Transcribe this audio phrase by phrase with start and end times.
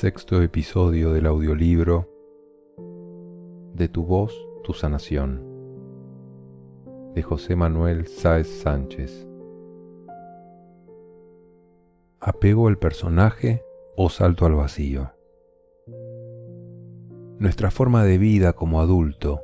[0.00, 2.08] Sexto episodio del audiolibro
[3.74, 4.32] De tu voz,
[4.64, 5.44] tu sanación
[7.14, 9.28] de José Manuel Sáez Sánchez.
[12.18, 13.62] Apego al personaje
[13.94, 15.12] o salto al vacío.
[17.38, 19.42] Nuestra forma de vida como adulto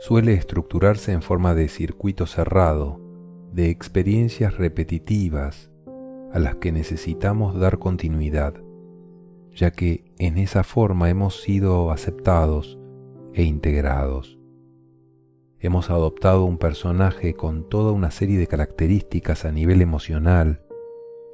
[0.00, 3.00] suele estructurarse en forma de circuito cerrado,
[3.54, 5.70] de experiencias repetitivas
[6.34, 8.52] a las que necesitamos dar continuidad,
[9.58, 12.78] ya que en esa forma hemos sido aceptados
[13.34, 14.38] e integrados.
[15.58, 20.62] Hemos adoptado un personaje con toda una serie de características a nivel emocional,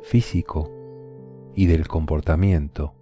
[0.00, 0.70] físico
[1.54, 2.94] y del comportamiento,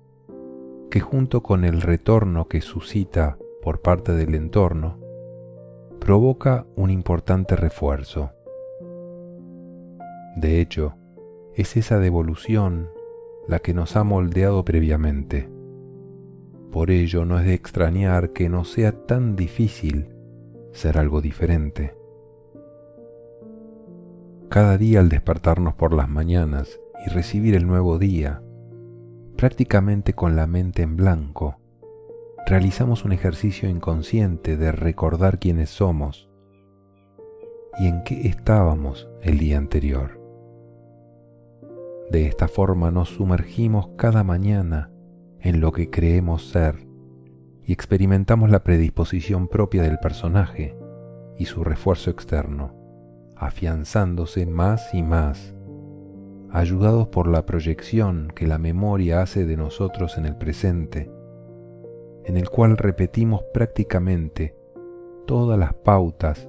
[0.90, 4.98] que junto con el retorno que suscita por parte del entorno,
[6.00, 8.32] provoca un importante refuerzo.
[10.34, 10.96] De hecho,
[11.54, 12.88] es esa devolución
[13.52, 15.46] la que nos ha moldeado previamente.
[16.70, 20.08] Por ello no es de extrañar que no sea tan difícil
[20.72, 21.94] ser algo diferente.
[24.48, 28.42] Cada día al despertarnos por las mañanas y recibir el nuevo día,
[29.36, 31.58] prácticamente con la mente en blanco,
[32.46, 36.30] realizamos un ejercicio inconsciente de recordar quiénes somos
[37.78, 40.21] y en qué estábamos el día anterior.
[42.12, 44.90] De esta forma nos sumergimos cada mañana
[45.40, 46.86] en lo que creemos ser
[47.64, 50.76] y experimentamos la predisposición propia del personaje
[51.38, 52.74] y su refuerzo externo,
[53.34, 55.54] afianzándose más y más
[56.50, 61.10] ayudados por la proyección que la memoria hace de nosotros en el presente,
[62.26, 64.54] en el cual repetimos prácticamente
[65.26, 66.46] todas las pautas,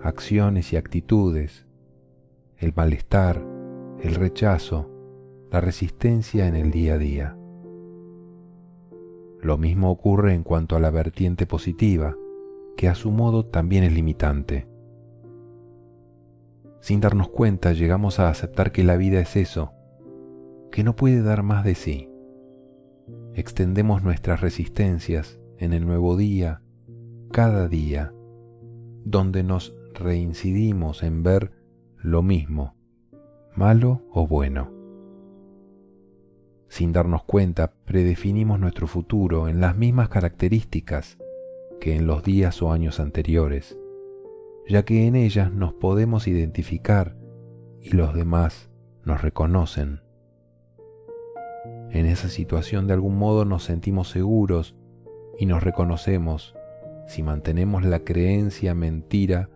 [0.00, 1.66] acciones y actitudes,
[2.56, 3.44] el malestar,
[4.00, 4.88] el rechazo,
[5.52, 7.36] la resistencia en el día a día.
[9.42, 12.16] Lo mismo ocurre en cuanto a la vertiente positiva,
[12.74, 14.66] que a su modo también es limitante.
[16.80, 19.72] Sin darnos cuenta llegamos a aceptar que la vida es eso,
[20.70, 22.08] que no puede dar más de sí.
[23.34, 26.62] Extendemos nuestras resistencias en el nuevo día,
[27.30, 28.14] cada día,
[29.04, 31.52] donde nos reincidimos en ver
[31.98, 32.74] lo mismo,
[33.54, 34.81] malo o bueno.
[36.72, 41.18] Sin darnos cuenta, predefinimos nuestro futuro en las mismas características
[41.82, 43.76] que en los días o años anteriores
[44.66, 47.14] ya que en ellas nos podemos identificar
[47.82, 48.70] y los demás
[49.04, 50.00] nos reconocen.
[51.90, 54.74] En esa situación de algún modo nos sentimos seguros
[55.38, 56.54] y nos reconocemos
[57.06, 59.50] si mantenemos la creencia mentira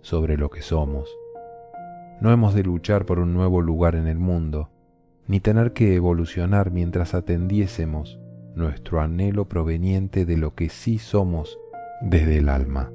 [0.00, 1.14] sobre lo que somos.
[2.22, 4.70] No hemos de luchar por un nuevo lugar en el mundo,
[5.28, 8.18] ni tener que evolucionar mientras atendiésemos
[8.54, 11.60] nuestro anhelo proveniente de lo que sí somos
[12.00, 12.90] desde el alma.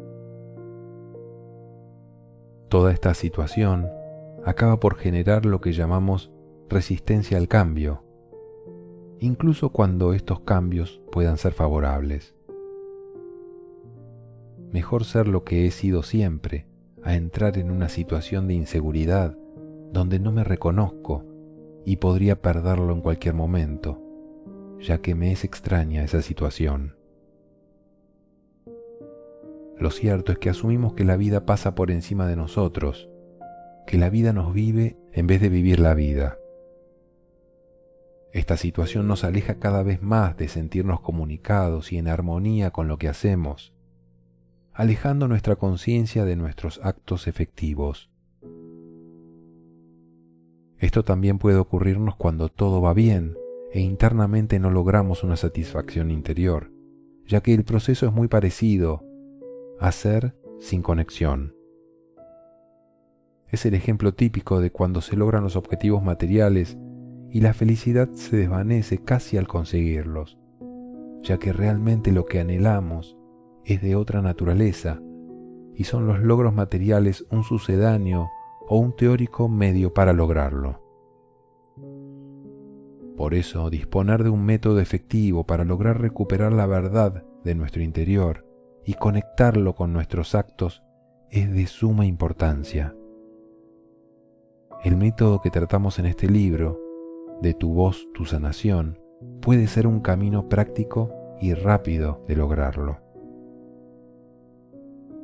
[2.70, 3.88] Toda esta situación
[4.44, 6.32] acaba por generar lo que llamamos
[6.70, 8.04] resistencia al cambio,
[9.20, 12.36] incluso cuando estos cambios puedan ser favorables.
[14.72, 16.66] Mejor ser lo que he sido siempre
[17.04, 19.38] a entrar en una situación de inseguridad
[19.92, 21.26] donde no me reconozco
[21.86, 24.02] y podría perderlo en cualquier momento,
[24.80, 26.96] ya que me es extraña esa situación.
[29.78, 33.10] Lo cierto es que asumimos que la vida pasa por encima de nosotros,
[33.86, 36.38] que la vida nos vive en vez de vivir la vida.
[38.32, 42.98] Esta situación nos aleja cada vez más de sentirnos comunicados y en armonía con lo
[42.98, 43.74] que hacemos,
[44.74, 48.13] alejando nuestra conciencia de nuestros actos efectivos.
[50.84, 53.38] Esto también puede ocurrirnos cuando todo va bien
[53.72, 56.74] e internamente no logramos una satisfacción interior,
[57.26, 59.02] ya que el proceso es muy parecido
[59.80, 61.56] hacer sin conexión.
[63.48, 66.78] Es el ejemplo típico de cuando se logran los objetivos materiales
[67.30, 70.38] y la felicidad se desvanece casi al conseguirlos,
[71.22, 73.16] ya que realmente lo que anhelamos
[73.64, 75.02] es de otra naturaleza
[75.76, 78.30] y son los logros materiales un sucedáneo
[78.74, 80.82] o un teórico medio para lograrlo.
[83.16, 88.48] Por eso, disponer de un método efectivo para lograr recuperar la verdad de nuestro interior
[88.84, 90.82] y conectarlo con nuestros actos
[91.30, 92.96] es de suma importancia.
[94.84, 96.82] El método que tratamos en este libro,
[97.44, 98.98] de tu voz, tu sanación,
[99.40, 102.98] puede ser un camino práctico y rápido de lograrlo.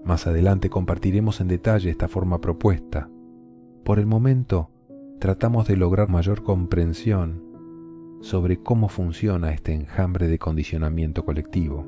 [0.04, 3.10] Más adelante compartiremos en detalle esta forma propuesta.
[3.89, 4.69] Por el momento,
[5.18, 7.41] tratamos de lograr mayor comprensión
[8.21, 11.88] sobre cómo funciona este enjambre de condicionamiento colectivo.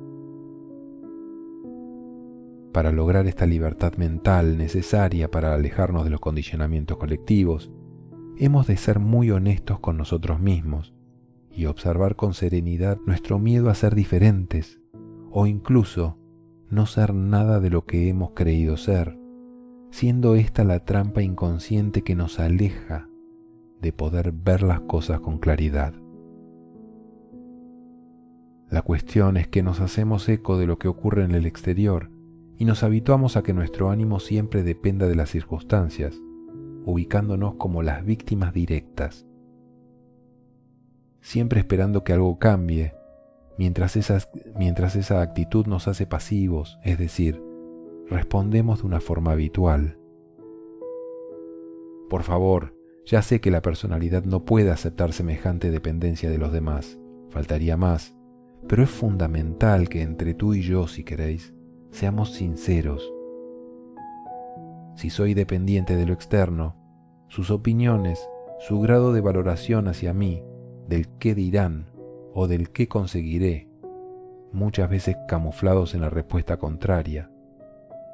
[2.74, 7.71] Para lograr esta libertad mental necesaria para alejarnos de los condicionamientos colectivos,
[8.36, 10.95] hemos de ser muy honestos con nosotros mismos
[11.51, 14.81] y observar con serenidad nuestro miedo a ser diferentes
[15.30, 16.18] o incluso
[16.68, 19.20] no ser nada de lo que hemos creído ser,
[19.91, 23.07] siendo esta la trampa inconsciente que nos aleja
[23.81, 25.93] de poder ver las cosas con claridad.
[28.69, 32.09] La cuestión es que nos hacemos eco de lo que ocurre en el exterior
[32.57, 36.15] y nos habituamos a que nuestro ánimo siempre dependa de las circunstancias,
[36.85, 39.25] ubicándonos como las víctimas directas,
[41.19, 42.93] siempre esperando que algo cambie,
[43.57, 43.97] mientras,
[44.55, 47.50] mientras esa actitud nos hace pasivos, es decir,
[48.12, 49.98] respondemos de una forma habitual.
[52.10, 52.75] Por favor,
[53.06, 57.00] ya sé que la personalidad no puede aceptar semejante dependencia de los demás,
[57.30, 58.13] faltaría más,
[58.68, 61.54] pero es fundamental que entre tú y yo, si queréis,
[61.92, 63.13] seamos sinceros.
[64.96, 66.75] Si soy dependiente de lo externo,
[67.30, 68.28] sus opiniones,
[68.60, 70.44] su grado de valoración hacia mí,
[70.90, 71.90] del qué dirán
[72.34, 73.69] o del qué conseguiré,
[74.52, 77.31] muchas veces camuflados en la respuesta contraria,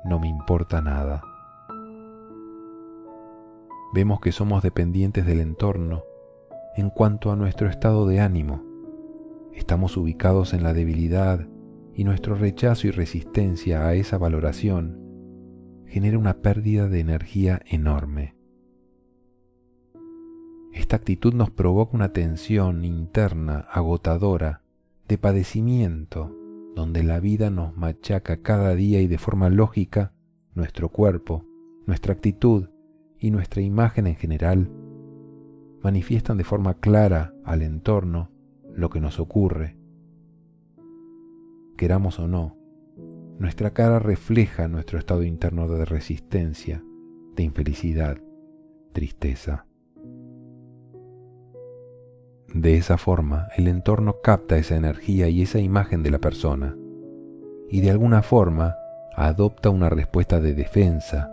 [0.08, 1.22] no me importa nada.
[3.94, 6.04] Vemos que somos dependientes del entorno
[6.76, 8.64] en cuanto a nuestro estado de ánimo.
[9.54, 11.48] Estamos ubicados en la debilidad
[11.94, 15.02] y nuestro rechazo y resistencia a esa valoración
[15.88, 18.36] genera una pérdida de energía enorme.
[20.74, 24.62] Esta actitud nos provoca una tensión interna agotadora
[25.08, 26.36] de padecimiento,
[26.78, 30.14] donde la vida nos machaca cada día y de forma lógica
[30.54, 31.44] nuestro cuerpo,
[31.88, 32.70] nuestra actitud
[33.18, 34.70] y nuestra imagen en general
[35.82, 38.30] manifiestan de forma clara al entorno
[38.76, 39.76] lo que nos ocurre
[41.78, 42.58] queramos o no,
[43.40, 46.84] nuestra cara refleja nuestro estado interno de resistencia,
[47.36, 48.18] de infelicidad,
[48.94, 49.67] tristeza.
[52.54, 56.76] De esa forma, el entorno capta esa energía y esa imagen de la persona,
[57.70, 58.76] y de alguna forma
[59.16, 61.32] adopta una respuesta de defensa,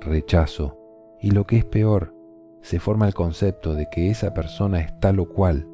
[0.00, 0.78] rechazo,
[1.20, 2.14] y lo que es peor,
[2.62, 5.68] se forma el concepto de que esa persona es tal o cual,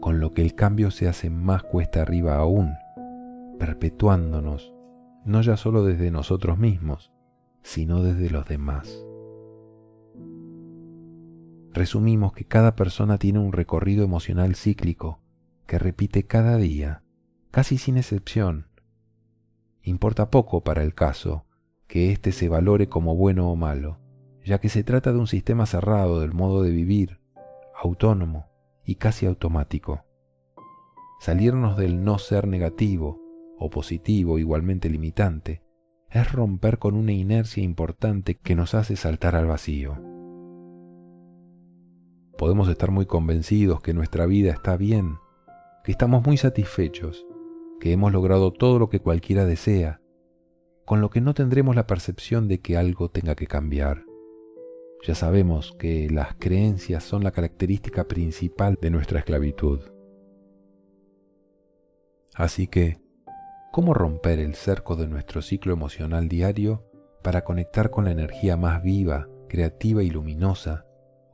[0.00, 2.72] con lo que el cambio se hace más cuesta arriba aún
[3.60, 4.72] perpetuándonos,
[5.24, 7.12] no ya solo desde nosotros mismos,
[7.62, 9.04] sino desde los demás.
[11.72, 15.20] Resumimos que cada persona tiene un recorrido emocional cíclico
[15.66, 17.04] que repite cada día,
[17.52, 18.66] casi sin excepción.
[19.82, 21.46] Importa poco para el caso
[21.86, 23.98] que éste se valore como bueno o malo,
[24.44, 27.20] ya que se trata de un sistema cerrado del modo de vivir,
[27.80, 28.46] autónomo
[28.84, 30.04] y casi automático.
[31.20, 33.20] Salirnos del no ser negativo
[33.58, 35.62] o positivo igualmente limitante,
[36.10, 40.09] es romper con una inercia importante que nos hace saltar al vacío.
[42.40, 45.18] Podemos estar muy convencidos que nuestra vida está bien,
[45.84, 47.26] que estamos muy satisfechos,
[47.80, 50.00] que hemos logrado todo lo que cualquiera desea,
[50.86, 54.04] con lo que no tendremos la percepción de que algo tenga que cambiar.
[55.06, 59.80] Ya sabemos que las creencias son la característica principal de nuestra esclavitud.
[62.34, 63.02] Así que,
[63.70, 66.90] cómo romper el cerco de nuestro ciclo emocional diario
[67.22, 70.86] para conectar con la energía más viva, creativa y luminosa,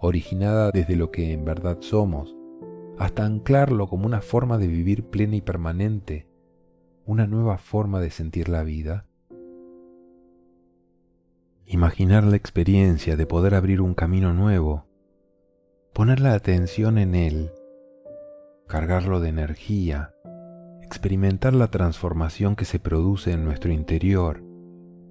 [0.07, 2.37] originada desde lo que en verdad somos,
[2.99, 6.27] hasta anclarlo como una forma de vivir plena y permanente,
[7.05, 9.07] una nueva forma de sentir la vida.
[11.67, 14.87] Imaginar la experiencia de poder abrir un camino nuevo,
[15.93, 17.53] poner la atención en él,
[18.67, 20.15] cargarlo de energía,
[20.83, 24.43] experimentar la transformación que se produce en nuestro interior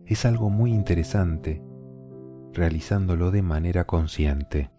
[0.06, 1.62] es algo muy interesante,
[2.54, 4.72] realizándolo de manera consciente.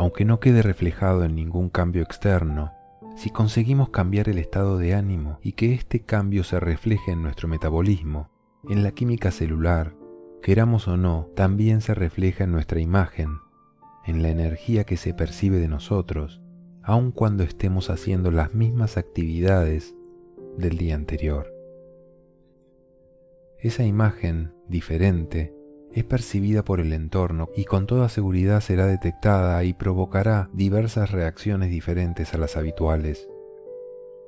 [0.00, 2.72] Aunque no quede reflejado en ningún cambio externo,
[3.16, 7.48] si conseguimos cambiar el estado de ánimo y que este cambio se refleje en nuestro
[7.48, 8.30] metabolismo,
[8.66, 9.94] en la química celular,
[10.40, 13.40] queramos o no, también se refleja en nuestra imagen,
[14.06, 16.40] en la energía que se percibe de nosotros
[16.82, 19.94] aun cuando estemos haciendo las mismas actividades
[20.56, 21.54] del día anterior.
[23.58, 25.54] Esa imagen diferente
[25.92, 31.70] es percibida por el entorno y con toda seguridad será detectada y provocará diversas reacciones
[31.70, 33.28] diferentes a las habituales,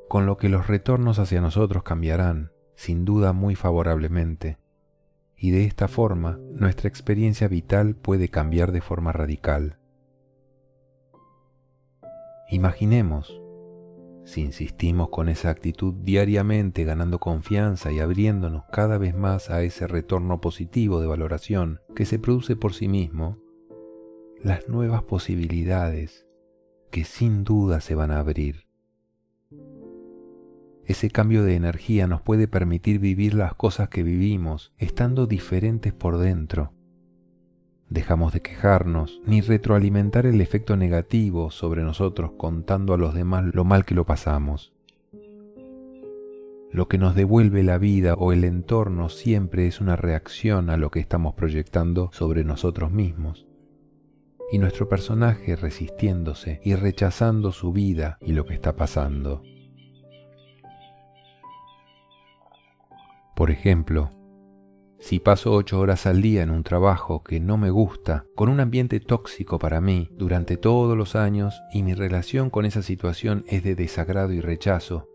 [0.09, 4.59] con lo que los retornos hacia nosotros cambiarán, sin duda muy favorablemente,
[5.37, 9.79] y de esta forma nuestra experiencia vital puede cambiar de forma radical.
[12.49, 13.42] Imaginemos,
[14.25, 19.87] si insistimos con esa actitud diariamente ganando confianza y abriéndonos cada vez más a ese
[19.87, 23.39] retorno positivo de valoración que se produce por sí mismo,
[24.43, 26.27] las nuevas posibilidades
[26.91, 28.67] que sin duda se van a abrir.
[30.85, 36.19] Ese cambio de energía nos puede permitir vivir las cosas que vivimos estando diferentes por
[36.19, 36.75] dentro.
[37.93, 43.65] Dejamos de quejarnos ni retroalimentar el efecto negativo sobre nosotros contando a los demás lo
[43.65, 44.73] mal que lo pasamos.
[46.71, 50.91] Lo que nos devuelve la vida o el entorno siempre es una reacción a lo
[50.91, 53.47] que estamos proyectando sobre nosotros mismos.
[54.51, 59.43] Y nuestro personaje resistiéndose y rechazando su vida y lo que está pasando.
[63.37, 64.09] Por ejemplo,
[65.03, 68.61] si paso ocho horas al día en un trabajo que no me gusta, con un
[68.61, 73.65] ambiente tóxico para mí durante todos los años y mi relación con esa situación es
[73.65, 75.09] de desagrado y rechazo,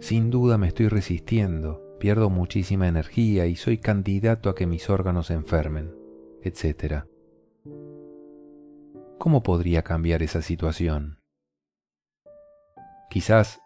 [0.00, 5.30] sin duda me estoy resistiendo, pierdo muchísima energía y soy candidato a que mis órganos
[5.30, 5.94] enfermen,
[6.40, 7.04] etc.
[9.18, 11.18] ¿Cómo podría cambiar esa situación?
[13.10, 13.60] Quizás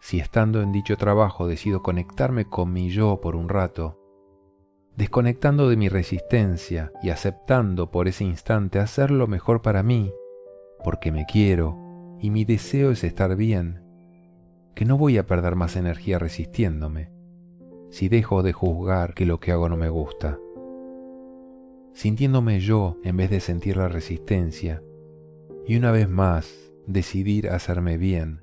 [0.00, 3.99] si estando en dicho trabajo decido conectarme con mi yo por un rato,
[5.00, 10.12] desconectando de mi resistencia y aceptando por ese instante hacer lo mejor para mí,
[10.84, 13.82] porque me quiero y mi deseo es estar bien,
[14.74, 17.10] que no voy a perder más energía resistiéndome,
[17.88, 20.38] si dejo de juzgar que lo que hago no me gusta.
[21.94, 24.82] Sintiéndome yo en vez de sentir la resistencia,
[25.66, 26.54] y una vez más
[26.86, 28.42] decidir hacerme bien,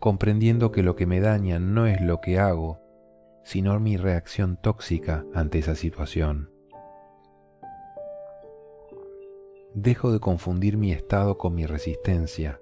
[0.00, 2.80] comprendiendo que lo que me daña no es lo que hago,
[3.48, 6.50] sino mi reacción tóxica ante esa situación.
[9.72, 12.60] Dejo de confundir mi estado con mi resistencia,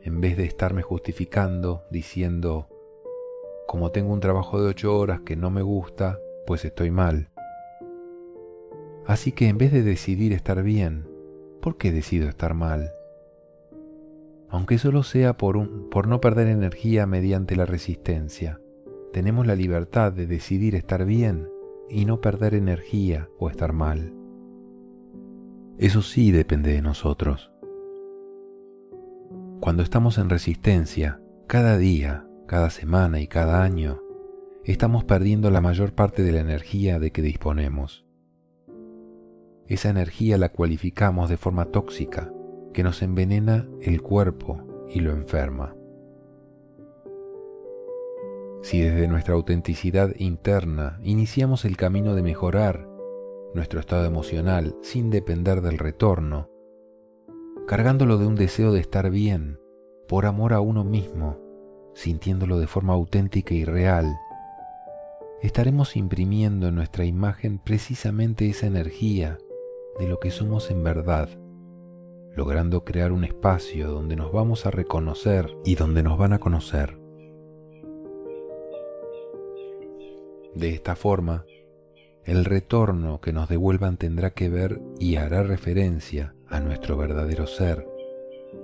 [0.00, 2.70] en vez de estarme justificando diciendo,
[3.68, 7.28] como tengo un trabajo de ocho horas que no me gusta, pues estoy mal.
[9.04, 11.06] Así que en vez de decidir estar bien,
[11.60, 12.94] ¿por qué decido estar mal?
[14.52, 15.56] aunque solo sea por,
[16.08, 18.60] no perder energía mediante la resistencia.
[19.12, 21.48] Tenemos la libertad de decidir estar bien
[21.88, 24.14] y no perder energía o estar mal.
[25.78, 27.50] Eso sí depende de nosotros.
[29.60, 34.00] Cuando estamos en resistencia, cada día, cada semana y cada año,
[34.64, 38.06] estamos perdiendo la mayor parte de la energía de que disponemos.
[39.66, 42.32] Esa energía la cualificamos de forma tóxica
[42.72, 45.74] que nos envenena el cuerpo y lo enferma.
[48.62, 52.86] Si desde nuestra autenticidad interna iniciamos el camino de mejorar
[53.54, 56.48] nuestro estado emocional sin depender del retorno,
[57.66, 59.58] cargándolo de un deseo de estar bien,
[60.08, 61.38] por amor a uno mismo,
[61.94, 64.06] sintiéndolo de forma auténtica y real,
[65.42, 69.38] estaremos imprimiendo en nuestra imagen precisamente esa energía
[69.98, 71.28] de lo que somos en verdad
[72.34, 76.99] logrando crear un espacio donde nos vamos a reconocer y donde nos van a conocer.
[80.54, 81.44] De esta forma,
[82.24, 87.86] el retorno que nos devuelvan tendrá que ver y hará referencia a nuestro verdadero ser,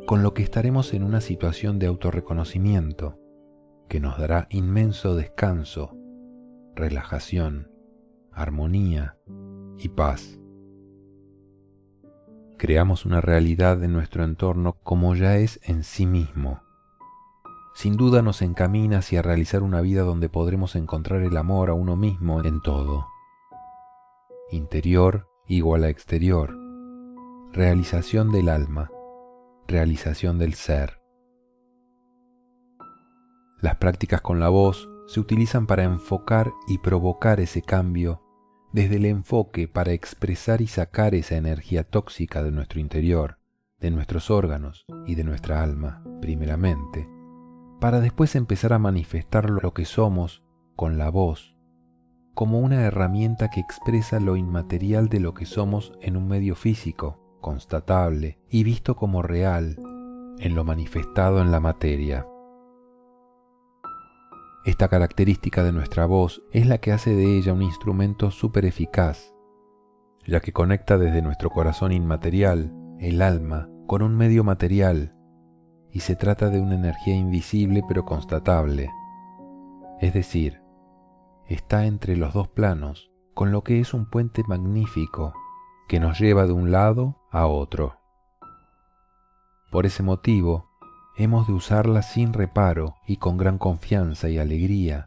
[0.07, 3.19] con lo que estaremos en una situación de autorreconocimiento
[3.89, 5.97] que nos dará inmenso descanso,
[6.75, 7.71] relajación,
[8.33, 9.17] armonía
[9.79, 10.41] y paz
[12.57, 16.63] creamos una realidad de nuestro entorno como ya es en sí mismo.
[17.77, 21.95] Sin duda nos encamina hacia realizar una vida donde podremos encontrar el amor a uno
[21.95, 23.07] mismo en todo.
[24.51, 26.57] Interior igual a exterior.
[27.53, 28.91] Realización del alma.
[29.69, 31.03] Realización del ser.
[33.61, 38.23] Las prácticas con la voz se utilizan para enfocar y provocar ese cambio
[38.73, 43.39] desde el enfoque para expresar y sacar esa energía tóxica de nuestro interior,
[43.81, 47.07] de nuestros órganos y de nuestra alma, primeramente,
[47.87, 50.43] para después empezar a manifestar lo que somos
[50.75, 51.57] con la voz,
[52.35, 57.39] como una herramienta que expresa lo inmaterial de lo que somos en un medio físico,
[57.41, 59.77] constatable y visto como real
[60.41, 62.27] en lo manifestado en la materia.
[64.65, 69.33] Esta característica de nuestra voz es la que hace de ella un instrumento súper eficaz,
[70.27, 75.16] ya que conecta desde nuestro corazón inmaterial, el alma, con un medio material,
[75.93, 78.91] y se trata de una energía invisible pero constatable.
[80.01, 80.61] Es decir,
[81.47, 85.33] está entre los dos planos, con lo que es un puente magnífico
[85.89, 87.99] que nos lleva de un lado a otro.
[89.71, 90.71] Por ese motivo,
[91.17, 95.07] hemos de usarla sin reparo y con gran confianza y alegría,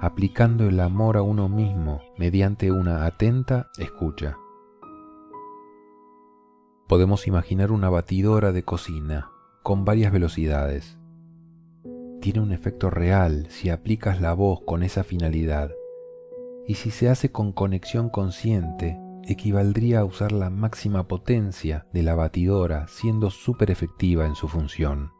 [0.00, 4.36] aplicando el amor a uno mismo mediante una atenta escucha.
[6.88, 9.30] Podemos imaginar una batidora de cocina
[9.70, 10.98] con varias velocidades.
[12.20, 15.70] Tiene un efecto real si aplicas la voz con esa finalidad
[16.66, 22.16] y si se hace con conexión consciente equivaldría a usar la máxima potencia de la
[22.16, 25.12] batidora siendo súper efectiva en su función.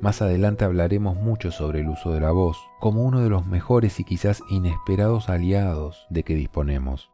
[0.00, 3.98] Más adelante hablaremos mucho sobre el uso de la voz como uno de los mejores
[3.98, 7.10] y quizás inesperados aliados de que disponemos.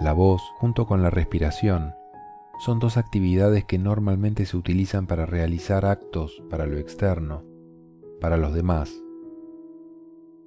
[0.00, 1.97] La voz, junto con la respiración,
[2.58, 7.44] son dos actividades que normalmente se utilizan para realizar actos para lo externo,
[8.20, 9.02] para los demás.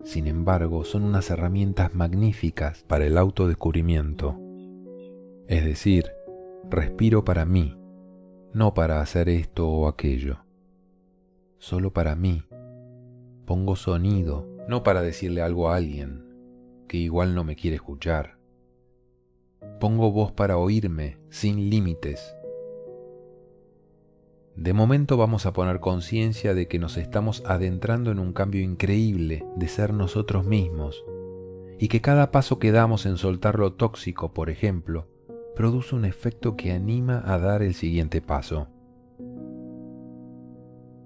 [0.03, 4.37] Sin embargo, son unas herramientas magníficas para el autodescubrimiento.
[5.47, 6.11] Es decir,
[6.69, 7.77] respiro para mí,
[8.53, 10.39] no para hacer esto o aquello,
[11.59, 12.43] solo para mí.
[13.45, 16.25] Pongo sonido, no para decirle algo a alguien
[16.87, 18.40] que igual no me quiere escuchar.
[19.79, 22.35] Pongo voz para oírme sin límites.
[24.55, 29.45] De momento vamos a poner conciencia de que nos estamos adentrando en un cambio increíble
[29.55, 31.03] de ser nosotros mismos
[31.79, 35.07] y que cada paso que damos en soltar lo tóxico, por ejemplo,
[35.55, 38.67] produce un efecto que anima a dar el siguiente paso.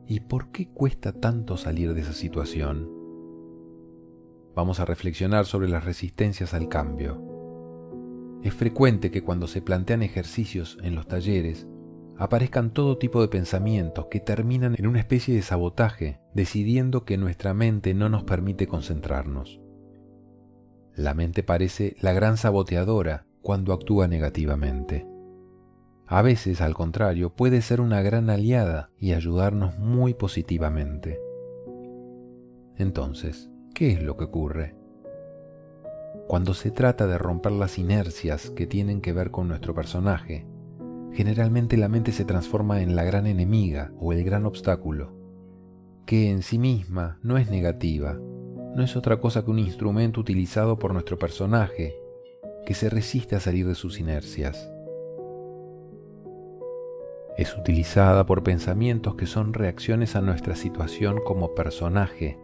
[0.08, 2.90] ¿Y por qué cuesta tanto salir de esa situación?
[4.56, 7.35] Vamos a reflexionar sobre las resistencias al cambio.
[8.46, 11.66] Es frecuente que cuando se plantean ejercicios en los talleres
[12.16, 17.56] aparezcan todo tipo de pensamientos que terminan en una especie de sabotaje, decidiendo que nuestra
[17.56, 19.60] mente no nos permite concentrarnos.
[20.94, 25.08] La mente parece la gran saboteadora cuando actúa negativamente.
[26.06, 31.20] A veces, al contrario, puede ser una gran aliada y ayudarnos muy positivamente.
[32.78, 34.85] Entonces, ¿qué es lo que ocurre?
[36.28, 40.48] Cuando se trata de romper las inercias que tienen que ver con nuestro personaje,
[41.14, 45.14] generalmente la mente se transforma en la gran enemiga o el gran obstáculo,
[46.08, 48.20] que en sí misma no es negativa,
[48.76, 51.96] no es otra cosa que un instrumento utilizado por nuestro personaje
[52.66, 54.72] que se resiste a salir de sus inercias.
[57.38, 62.40] Es utilizada por pensamientos que son reacciones a nuestra situación como personaje,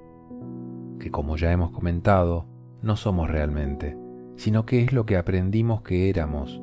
[0.99, 2.50] que como ya hemos comentado,
[2.81, 3.97] no somos realmente,
[4.35, 6.61] sino que es lo que aprendimos que éramos,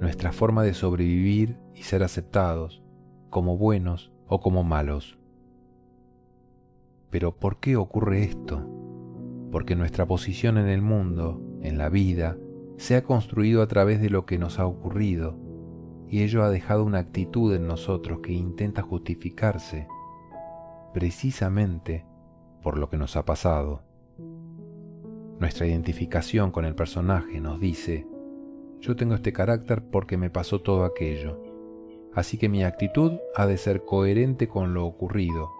[0.00, 2.82] nuestra forma de sobrevivir y ser aceptados,
[3.30, 5.18] como buenos o como malos.
[7.10, 8.68] Pero ¿por qué ocurre esto?
[9.52, 12.36] Porque nuestra posición en el mundo, en la vida,
[12.76, 15.38] se ha construido a través de lo que nos ha ocurrido,
[16.08, 19.86] y ello ha dejado una actitud en nosotros que intenta justificarse
[20.92, 22.06] precisamente
[22.62, 23.82] por lo que nos ha pasado.
[25.44, 28.06] Nuestra identificación con el personaje nos dice,
[28.80, 31.38] yo tengo este carácter porque me pasó todo aquello,
[32.14, 35.50] así que mi actitud ha de ser coherente con lo ocurrido,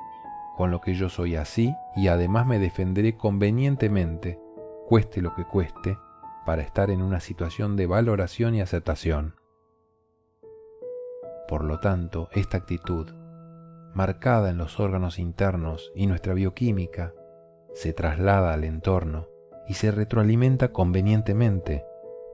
[0.56, 4.38] con lo que yo soy así y además me defenderé convenientemente,
[4.88, 5.98] cueste lo que cueste,
[6.46, 9.34] para estar en una situación de valoración y aceptación.
[11.46, 13.10] Por lo tanto, esta actitud,
[13.92, 17.12] marcada en los órganos internos y nuestra bioquímica,
[17.74, 19.33] se traslada al entorno
[19.66, 21.84] y se retroalimenta convenientemente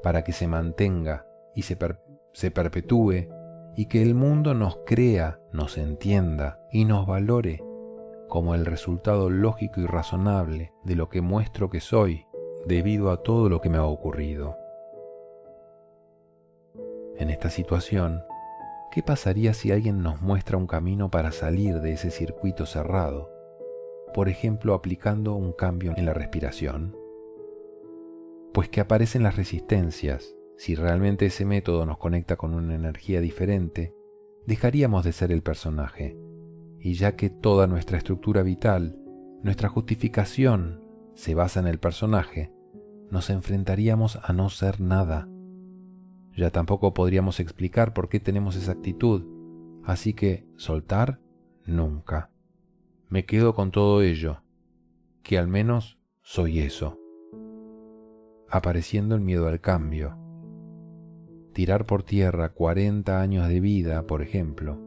[0.02, 1.76] para que se mantenga y se,
[2.32, 3.28] se perpetúe
[3.76, 7.62] y que el mundo nos crea, nos entienda y nos valore
[8.28, 12.26] como el resultado lógico y razonable de lo que muestro que soy
[12.66, 14.56] debido a todo lo que me ha ocurrido.
[17.16, 18.22] En esta situación,
[18.92, 23.30] ¿qué pasaría si alguien nos muestra un camino para salir de ese circuito cerrado?
[24.14, 26.99] Por ejemplo, aplicando un cambio en la respiración.
[28.52, 30.34] Pues que aparecen las resistencias.
[30.56, 33.94] Si realmente ese método nos conecta con una energía diferente,
[34.46, 36.18] dejaríamos de ser el personaje.
[36.78, 38.98] Y ya que toda nuestra estructura vital,
[39.42, 40.82] nuestra justificación,
[41.14, 42.52] se basa en el personaje,
[43.10, 45.28] nos enfrentaríamos a no ser nada.
[46.36, 49.24] Ya tampoco podríamos explicar por qué tenemos esa actitud,
[49.84, 51.20] así que soltar
[51.64, 52.30] nunca.
[53.08, 54.42] Me quedo con todo ello,
[55.22, 56.98] que al menos soy eso.
[58.50, 60.16] Apareciendo el miedo al cambio.
[61.52, 64.78] Tirar por tierra 40 años de vida, por ejemplo,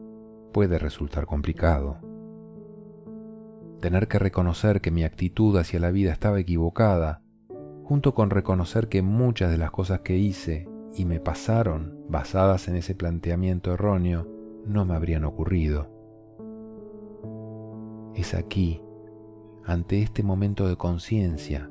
[0.52, 1.98] puede resultar complicado
[3.84, 7.20] tener que reconocer que mi actitud hacia la vida estaba equivocada,
[7.82, 12.76] junto con reconocer que muchas de las cosas que hice y me pasaron basadas en
[12.76, 14.26] ese planteamiento erróneo
[14.64, 15.90] no me habrían ocurrido.
[18.14, 18.80] Es aquí,
[19.66, 21.70] ante este momento de conciencia,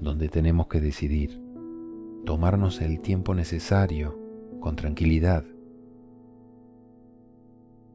[0.00, 1.40] donde tenemos que decidir,
[2.24, 4.18] tomarnos el tiempo necesario,
[4.60, 5.44] con tranquilidad.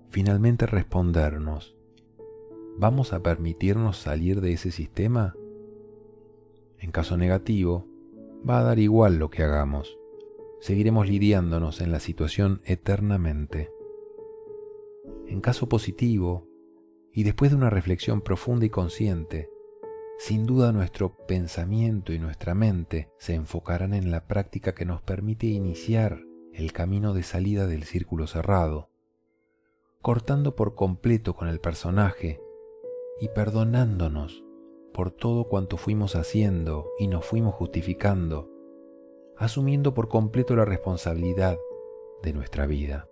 [0.10, 1.76] Finalmente respondernos,
[2.78, 5.36] ¿vamos a permitirnos salir de ese sistema?
[6.80, 7.88] En caso negativo,
[8.48, 9.98] va a dar igual lo que hagamos.
[10.60, 13.72] Seguiremos lidiándonos en la situación eternamente.
[15.28, 16.48] En caso positivo,
[17.12, 19.50] y después de una reflexión profunda y consciente,
[20.18, 25.48] sin duda nuestro pensamiento y nuestra mente se enfocarán en la práctica que nos permite
[25.48, 26.22] iniciar
[26.54, 28.90] el camino de salida del círculo cerrado,
[30.02, 32.40] cortando por completo con el personaje
[33.20, 34.44] y perdonándonos
[34.94, 38.50] por todo cuanto fuimos haciendo y nos fuimos justificando,
[39.38, 41.58] asumiendo por completo la responsabilidad
[42.24, 43.10] de nuestra vida.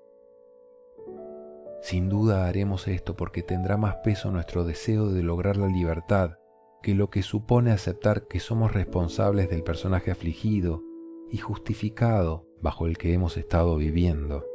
[1.82, 6.38] Sin duda haremos esto porque tendrá más peso nuestro deseo de lograr la libertad
[6.84, 10.84] que lo que supone aceptar que somos responsables del personaje afligido
[11.32, 14.46] y justificado bajo el que hemos estado viviendo.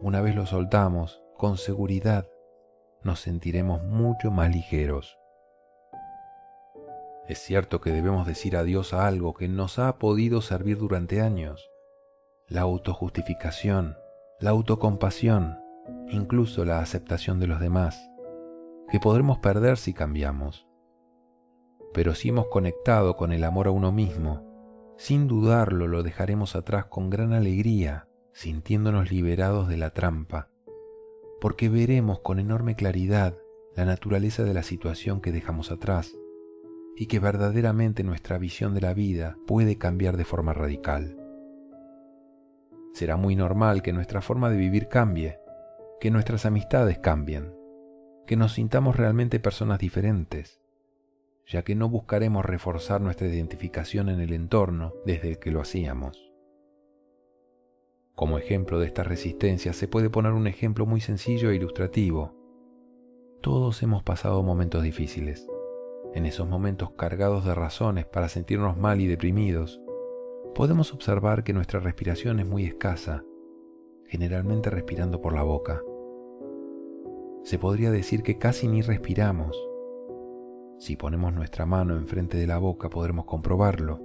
[0.00, 2.30] Una vez lo soltamos, con seguridad
[3.02, 5.18] nos sentiremos mucho más ligeros.
[7.26, 11.68] Es cierto que debemos decir adiós a algo que nos ha podido servir durante años.
[12.46, 13.96] La autojustificación,
[14.38, 15.58] la autocompasión,
[16.10, 17.98] incluso la aceptación de los demás,
[18.90, 20.66] que podremos perder si cambiamos.
[21.92, 24.42] Pero si hemos conectado con el amor a uno mismo,
[24.96, 30.48] sin dudarlo lo dejaremos atrás con gran alegría, sintiéndonos liberados de la trampa,
[31.40, 33.36] porque veremos con enorme claridad
[33.76, 36.14] la naturaleza de la situación que dejamos atrás
[36.96, 41.16] y que verdaderamente nuestra visión de la vida puede cambiar de forma radical.
[42.92, 45.40] Será muy normal que nuestra forma de vivir cambie,
[46.00, 47.52] que nuestras amistades cambien,
[48.26, 50.60] que nos sintamos realmente personas diferentes,
[51.46, 56.32] ya que no buscaremos reforzar nuestra identificación en el entorno desde el que lo hacíamos.
[58.14, 62.34] Como ejemplo de esta resistencia se puede poner un ejemplo muy sencillo e ilustrativo.
[63.42, 65.46] Todos hemos pasado momentos difíciles
[66.14, 69.80] en esos momentos cargados de razones para sentirnos mal y deprimidos,
[70.54, 73.24] podemos observar que nuestra respiración es muy escasa,
[74.06, 75.82] generalmente respirando por la boca.
[77.44, 79.54] Se podría decir que casi ni respiramos.
[80.78, 84.00] Si ponemos nuestra mano enfrente de la boca podremos comprobarlo.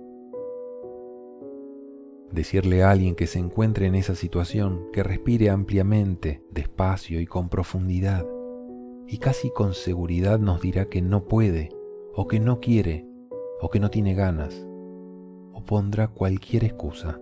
[2.31, 7.47] Decirle a alguien que se encuentre en esa situación que respire ampliamente, despacio y con
[7.47, 8.25] profundidad,
[9.07, 11.69] y casi con seguridad nos dirá que no puede
[12.13, 13.07] o que no quiere,
[13.61, 14.67] o que no tiene ganas,
[15.53, 17.21] o pondrá cualquier excusa.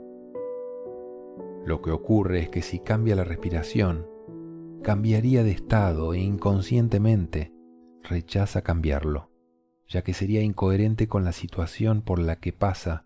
[1.63, 4.07] Lo que ocurre es que si cambia la respiración,
[4.83, 7.53] cambiaría de estado e inconscientemente
[8.03, 9.31] rechaza cambiarlo,
[9.87, 13.05] ya que sería incoherente con la situación por la que pasa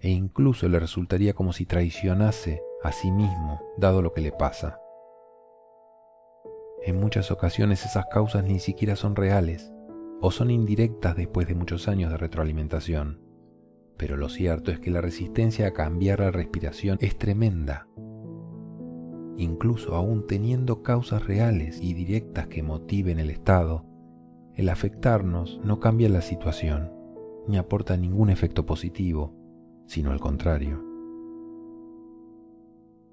[0.00, 4.80] e incluso le resultaría como si traicionase a sí mismo dado lo que le pasa.
[6.82, 9.70] En muchas ocasiones esas causas ni siquiera son reales,
[10.22, 13.20] o son indirectas después de muchos años de retroalimentación.
[13.96, 17.86] Pero lo cierto es que la resistencia a cambiar la respiración es tremenda.
[19.40, 23.86] Incluso aún teniendo causas reales y directas que motiven el estado,
[24.54, 26.92] el afectarnos no cambia la situación,
[27.48, 29.32] ni aporta ningún efecto positivo,
[29.86, 30.84] sino al contrario.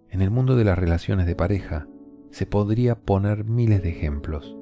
[0.10, 1.88] En el mundo de las relaciones de pareja
[2.30, 4.58] se podría poner miles de ejemplos.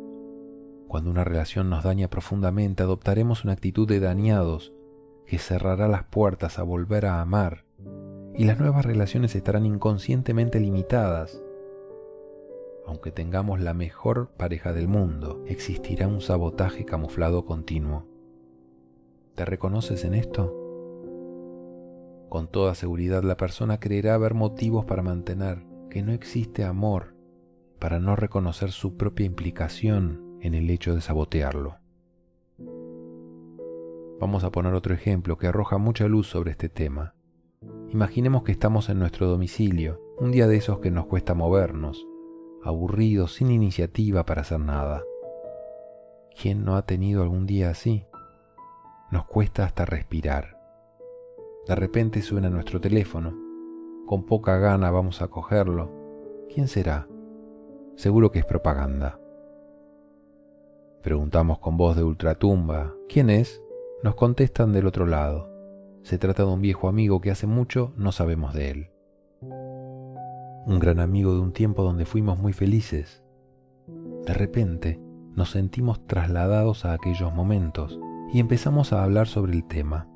[0.88, 4.71] Cuando una relación nos daña profundamente, adoptaremos una actitud de dañados
[5.25, 7.65] que cerrará las puertas a volver a amar
[8.36, 11.41] y las nuevas relaciones estarán inconscientemente limitadas.
[12.88, 18.06] Aunque tengamos la mejor pareja del mundo, existirá un sabotaje camuflado continuo.
[19.34, 20.54] ¿Te reconoces en esto?
[22.30, 27.15] Con toda seguridad la persona creerá haber motivos para mantener que no existe amor,
[27.80, 31.78] para no reconocer su propia implicación en el hecho de sabotearlo.
[34.19, 37.15] Vamos a poner otro ejemplo que arroja mucha luz sobre este tema.
[37.89, 42.08] Imaginemos que estamos en nuestro domicilio, un día de esos que nos cuesta movernos,
[42.65, 45.04] aburridos, sin iniciativa para hacer nada.
[46.39, 48.06] ¿Quién no ha tenido algún día así?
[49.12, 50.60] Nos cuesta hasta respirar.
[51.67, 53.34] De repente suena nuestro teléfono.
[54.06, 55.91] Con poca gana vamos a cogerlo.
[56.54, 57.08] ¿Quién será?
[57.95, 59.19] Seguro que es propaganda.
[61.01, 63.62] Preguntamos con voz de ultratumba, ¿quién es?
[64.04, 65.49] Nos contestan del otro lado.
[66.04, 68.94] se trata de un viejo amigo que hace mucho no sabemos de él.
[70.65, 73.23] Un gran amigo de un tiempo donde fuimos muy felices.
[74.25, 74.99] De repente
[75.36, 77.99] nos sentimos trasladados a aquellos momentos
[78.34, 80.08] y empezamos a hablar sobre el tema.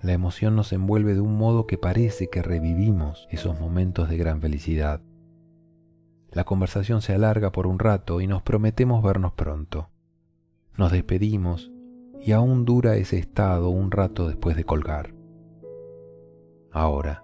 [0.00, 4.40] La emoción nos envuelve de un modo que parece que revivimos esos momentos de gran
[4.40, 5.00] felicidad.
[6.30, 9.88] La conversación se alarga por un rato y nos prometemos vernos pronto.
[10.76, 11.72] Nos despedimos
[12.20, 15.12] y aún dura ese estado un rato después de colgar.
[16.70, 17.23] Ahora,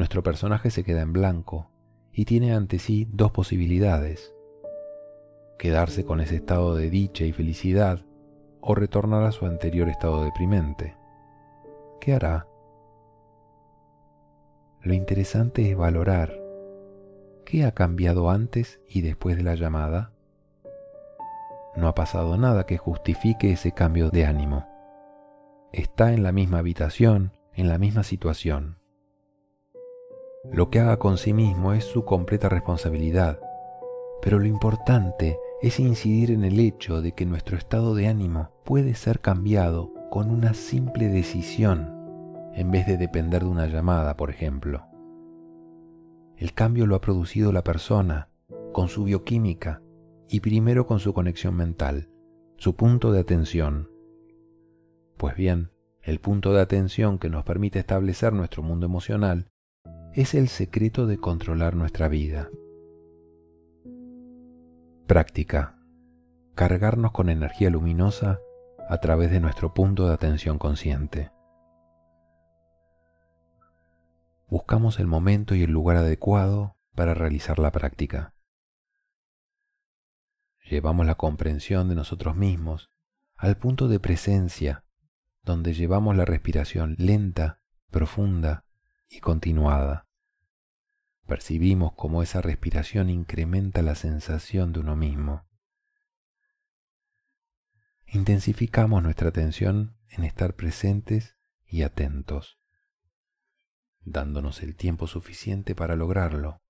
[0.00, 1.70] nuestro personaje se queda en blanco
[2.10, 4.34] y tiene ante sí dos posibilidades.
[5.58, 8.06] Quedarse con ese estado de dicha y felicidad
[8.62, 10.96] o retornar a su anterior estado deprimente.
[12.00, 12.46] ¿Qué hará?
[14.80, 16.32] Lo interesante es valorar
[17.44, 20.12] qué ha cambiado antes y después de la llamada.
[21.76, 24.66] No ha pasado nada que justifique ese cambio de ánimo.
[25.74, 28.79] Está en la misma habitación, en la misma situación.
[30.44, 33.38] Lo que haga con sí mismo es su completa responsabilidad,
[34.22, 38.94] pero lo importante es incidir en el hecho de que nuestro estado de ánimo puede
[38.94, 41.94] ser cambiado con una simple decisión
[42.54, 44.86] en vez de depender de una llamada, por ejemplo.
[46.36, 48.30] El cambio lo ha producido la persona,
[48.72, 49.82] con su bioquímica
[50.26, 52.08] y primero con su conexión mental,
[52.56, 53.90] su punto de atención.
[55.18, 59.50] Pues bien, el punto de atención que nos permite establecer nuestro mundo emocional
[60.12, 62.50] es el secreto de controlar nuestra vida.
[65.06, 65.78] Práctica.
[66.56, 68.40] Cargarnos con energía luminosa
[68.88, 71.30] a través de nuestro punto de atención consciente.
[74.48, 78.34] Buscamos el momento y el lugar adecuado para realizar la práctica.
[80.68, 82.90] Llevamos la comprensión de nosotros mismos
[83.36, 84.84] al punto de presencia,
[85.44, 88.64] donde llevamos la respiración lenta, profunda
[89.10, 90.08] y continuada.
[91.26, 95.50] Percibimos cómo esa respiración incrementa la sensación de uno mismo
[98.12, 102.58] intensificamos nuestra atención en estar presentes y atentos,
[104.00, 106.60] dándonos el tiempo suficiente para lograrlo.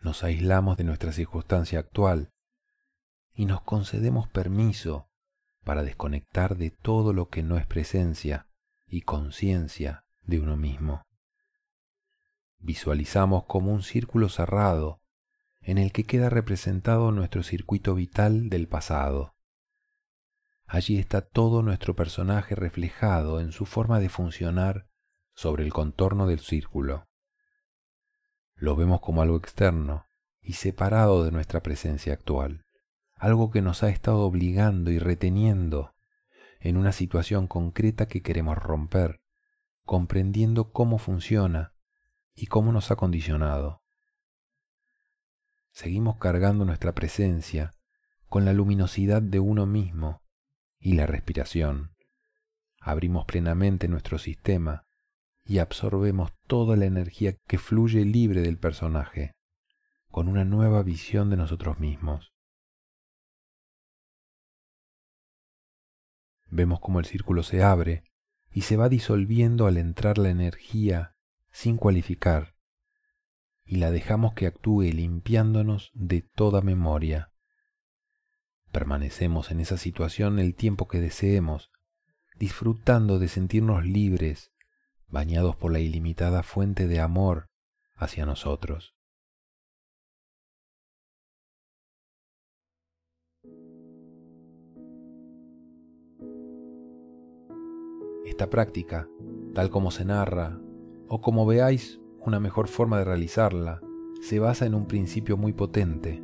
[0.00, 2.32] Nos aislamos de nuestra circunstancia actual
[3.34, 5.10] y nos concedemos permiso
[5.68, 8.46] para desconectar de todo lo que no es presencia
[8.86, 11.02] y conciencia de uno mismo.
[12.56, 15.02] Visualizamos como un círculo cerrado
[15.60, 19.34] en el que queda representado nuestro circuito vital del pasado.
[20.64, 24.88] Allí está todo nuestro personaje reflejado en su forma de funcionar
[25.34, 27.10] sobre el contorno del círculo.
[28.54, 30.06] Lo vemos como algo externo
[30.40, 32.64] y separado de nuestra presencia actual,
[33.18, 35.94] algo que nos ha estado obligando y reteniendo
[36.60, 39.20] en una situación concreta que queremos romper,
[39.84, 41.74] comprendiendo cómo funciona
[42.34, 43.82] y cómo nos ha condicionado
[45.78, 47.70] seguimos cargando nuestra presencia
[48.26, 50.24] con la luminosidad de uno mismo
[50.80, 51.94] y la respiración.
[52.80, 54.88] Abrimos plenamente nuestro sistema
[55.44, 59.36] y absorbemos toda la energía que fluye libre del personaje,
[60.10, 62.32] con una nueva visión de nosotros mismos.
[66.50, 68.04] Vemos como el círculo se abre
[68.50, 71.14] y se va disolviendo al entrar la energía
[71.50, 72.54] sin cualificar
[73.68, 77.32] y la dejamos que actúe limpiándonos de toda memoria.
[78.72, 81.70] Permanecemos en esa situación el tiempo que deseemos,
[82.38, 84.52] disfrutando de sentirnos libres,
[85.06, 87.50] bañados por la ilimitada fuente de amor
[87.94, 88.94] hacia nosotros.
[98.28, 99.08] Esta práctica,
[99.54, 100.60] tal como se narra,
[101.08, 103.80] o como veáis una mejor forma de realizarla
[104.20, 106.22] se basa en un principio muy potente.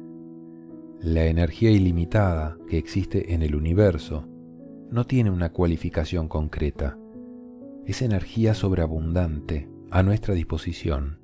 [1.01, 4.29] La energía ilimitada que existe en el universo
[4.91, 6.99] no tiene una cualificación concreta.
[7.87, 11.21] Es energía sobreabundante a nuestra disposición.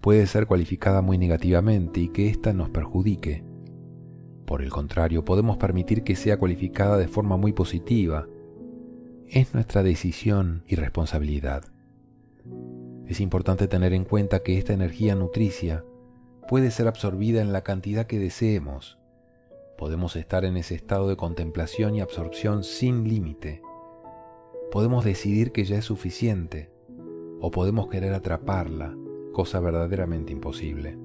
[0.00, 3.44] Puede ser cualificada muy negativamente y que ésta nos perjudique.
[4.46, 8.26] Por el contrario, podemos permitir que sea cualificada de forma muy positiva.
[9.30, 11.64] Es nuestra decisión y responsabilidad.
[13.06, 15.84] Es importante tener en cuenta que esta energía nutricia
[16.48, 18.98] puede ser absorbida en la cantidad que deseemos.
[19.76, 23.60] Podemos estar en ese estado de contemplación y absorción sin límite.
[24.72, 26.72] Podemos decidir que ya es suficiente
[27.38, 28.96] o podemos querer atraparla,
[29.34, 30.98] cosa verdaderamente imposible.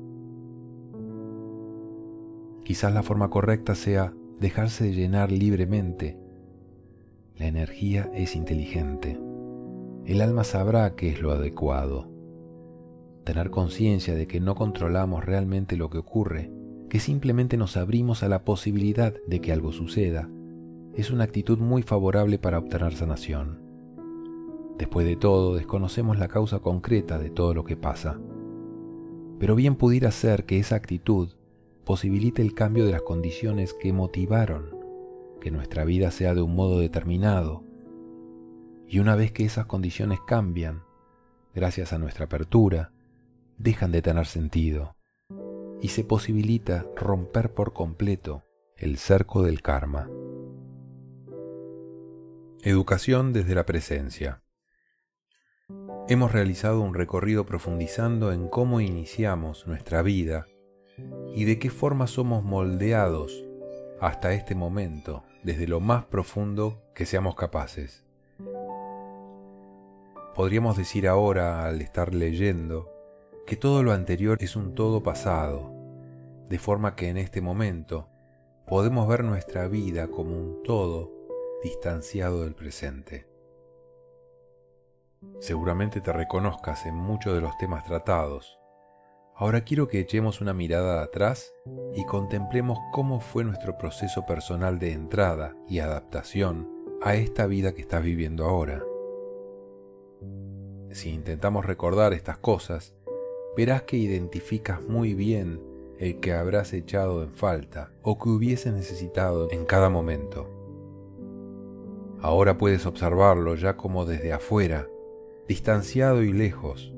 [2.64, 6.23] Quizás la forma correcta sea dejarse llenar libremente.
[7.36, 9.20] La energía es inteligente.
[10.06, 12.08] El alma sabrá qué es lo adecuado.
[13.24, 16.52] Tener conciencia de que no controlamos realmente lo que ocurre,
[16.90, 20.30] que simplemente nos abrimos a la posibilidad de que algo suceda,
[20.94, 23.64] es una actitud muy favorable para obtener sanación.
[24.78, 28.20] Después de todo, desconocemos la causa concreta de todo lo que pasa.
[29.40, 31.30] Pero bien pudiera ser que esa actitud
[31.84, 34.73] posibilite el cambio de las condiciones que motivaron
[35.44, 37.66] que nuestra vida sea de un modo determinado.
[38.88, 40.84] Y una vez que esas condiciones cambian,
[41.54, 42.94] gracias a nuestra apertura,
[43.58, 44.96] dejan de tener sentido
[45.82, 48.46] y se posibilita romper por completo
[48.78, 50.10] el cerco del karma.
[52.62, 54.44] Educación desde la presencia.
[56.08, 60.48] Hemos realizado un recorrido profundizando en cómo iniciamos nuestra vida
[61.36, 63.44] y de qué forma somos moldeados
[64.00, 68.04] hasta este momento desde lo más profundo que seamos capaces.
[70.36, 72.92] Podríamos decir ahora, al estar leyendo,
[73.46, 75.72] que todo lo anterior es un todo pasado,
[76.50, 78.08] de forma que en este momento
[78.66, 81.12] podemos ver nuestra vida como un todo
[81.62, 83.28] distanciado del presente.
[85.40, 88.60] Seguramente te reconozcas en muchos de los temas tratados.
[89.36, 91.56] Ahora quiero que echemos una mirada atrás
[91.96, 96.70] y contemplemos cómo fue nuestro proceso personal de entrada y adaptación
[97.02, 98.84] a esta vida que estás viviendo ahora.
[100.92, 102.94] Si intentamos recordar estas cosas,
[103.58, 105.60] verás que identificas muy bien
[105.98, 110.48] el que habrás echado en falta o que hubieses necesitado en cada momento.
[112.22, 114.88] Ahora puedes observarlo ya como desde afuera,
[115.48, 116.93] distanciado y lejos,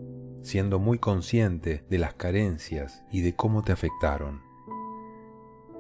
[0.46, 4.44] siendo muy consciente de las carencias y de cómo te afectaron.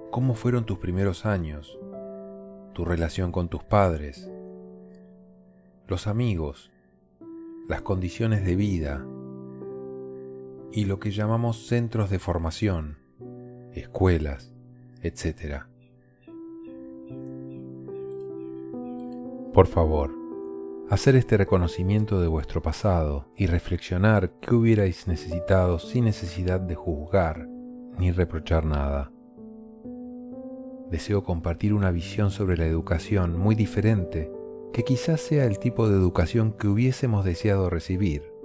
[0.10, 1.78] ¿Cómo fueron tus primeros años?
[2.73, 4.28] Tu relación con tus padres,
[5.88, 6.71] los amigos,
[7.67, 9.06] las condiciones de vida,
[10.71, 12.97] y lo que llamamos centros de formación,
[13.71, 14.51] escuelas,
[15.04, 15.65] etc.
[19.54, 20.25] Por favor,
[20.89, 27.48] hacer este reconocimiento de vuestro pasado y reflexionar qué hubierais necesitado sin necesidad de juzgar
[27.98, 29.12] ni reprochar nada.
[30.91, 34.32] Deseo compartir una visión sobre la educación muy diferente
[34.74, 38.36] que quizás sea el tipo de educación que hubiésemos deseado recibir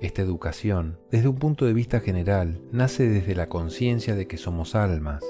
[0.00, 4.76] esta educación, desde un punto de vista general, nace desde la conciencia de que somos
[4.76, 5.24] almas,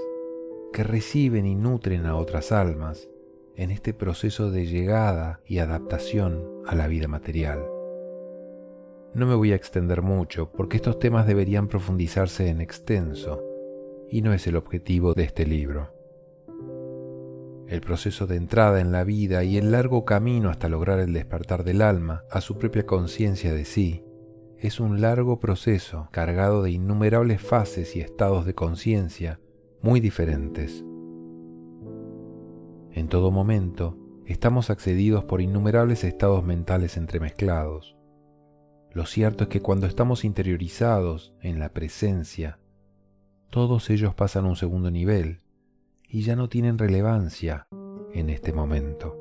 [0.74, 3.08] que reciben y nutren a otras almas
[3.58, 7.66] en este proceso de llegada y adaptación a la vida material.
[9.14, 13.42] No me voy a extender mucho porque estos temas deberían profundizarse en extenso
[14.08, 15.92] y no es el objetivo de este libro.
[17.66, 21.64] El proceso de entrada en la vida y el largo camino hasta lograr el despertar
[21.64, 24.04] del alma a su propia conciencia de sí
[24.56, 29.40] es un largo proceso cargado de innumerables fases y estados de conciencia
[29.82, 30.84] muy diferentes.
[32.98, 37.96] En todo momento, estamos accedidos por innumerables estados mentales entremezclados.
[38.90, 42.58] Lo cierto es que cuando estamos interiorizados en la presencia,
[43.50, 45.42] todos ellos pasan a un segundo nivel
[46.08, 47.68] y ya no tienen relevancia
[48.12, 49.16] en este momento.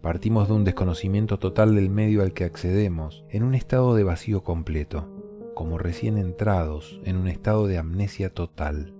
[0.00, 4.42] Partimos de un desconocimiento total del medio al que accedemos, en un estado de vacío
[4.42, 5.06] completo,
[5.54, 8.97] como recién entrados en un estado de amnesia total.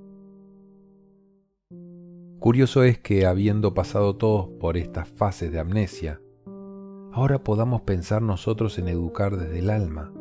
[2.41, 6.21] Curioso es que, habiendo pasado todos por estas fases de amnesia,
[7.11, 10.13] ahora podamos pensar nosotros en educar desde el alma.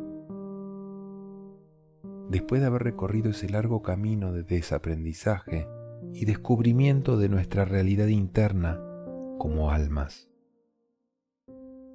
[2.28, 5.68] Después de haber recorrido ese largo camino de desaprendizaje
[6.12, 8.80] y descubrimiento de nuestra realidad interna
[9.38, 10.28] como almas.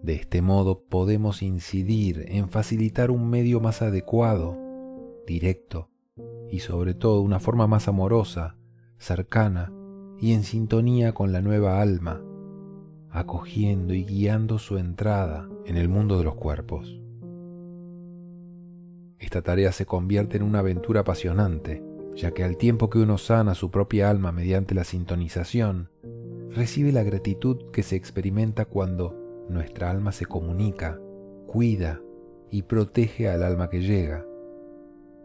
[0.02, 4.58] De este modo podemos incidir en facilitar un medio más adecuado,
[5.28, 5.90] directo
[6.50, 8.56] y sobre todo una forma más amorosa,
[8.98, 9.74] cercana
[10.20, 12.22] y en sintonía con la nueva alma,
[13.10, 17.00] acogiendo y guiando su entrada en el mundo de los cuerpos.
[19.20, 21.84] Esta tarea se convierte en una aventura apasionante,
[22.16, 25.90] ya que al tiempo que uno sana su propia alma mediante la sintonización,
[26.52, 29.16] recibe la gratitud que se experimenta cuando
[29.50, 31.00] nuestra alma se comunica,
[31.48, 32.02] cuida
[32.52, 34.26] y protege al alma que llega,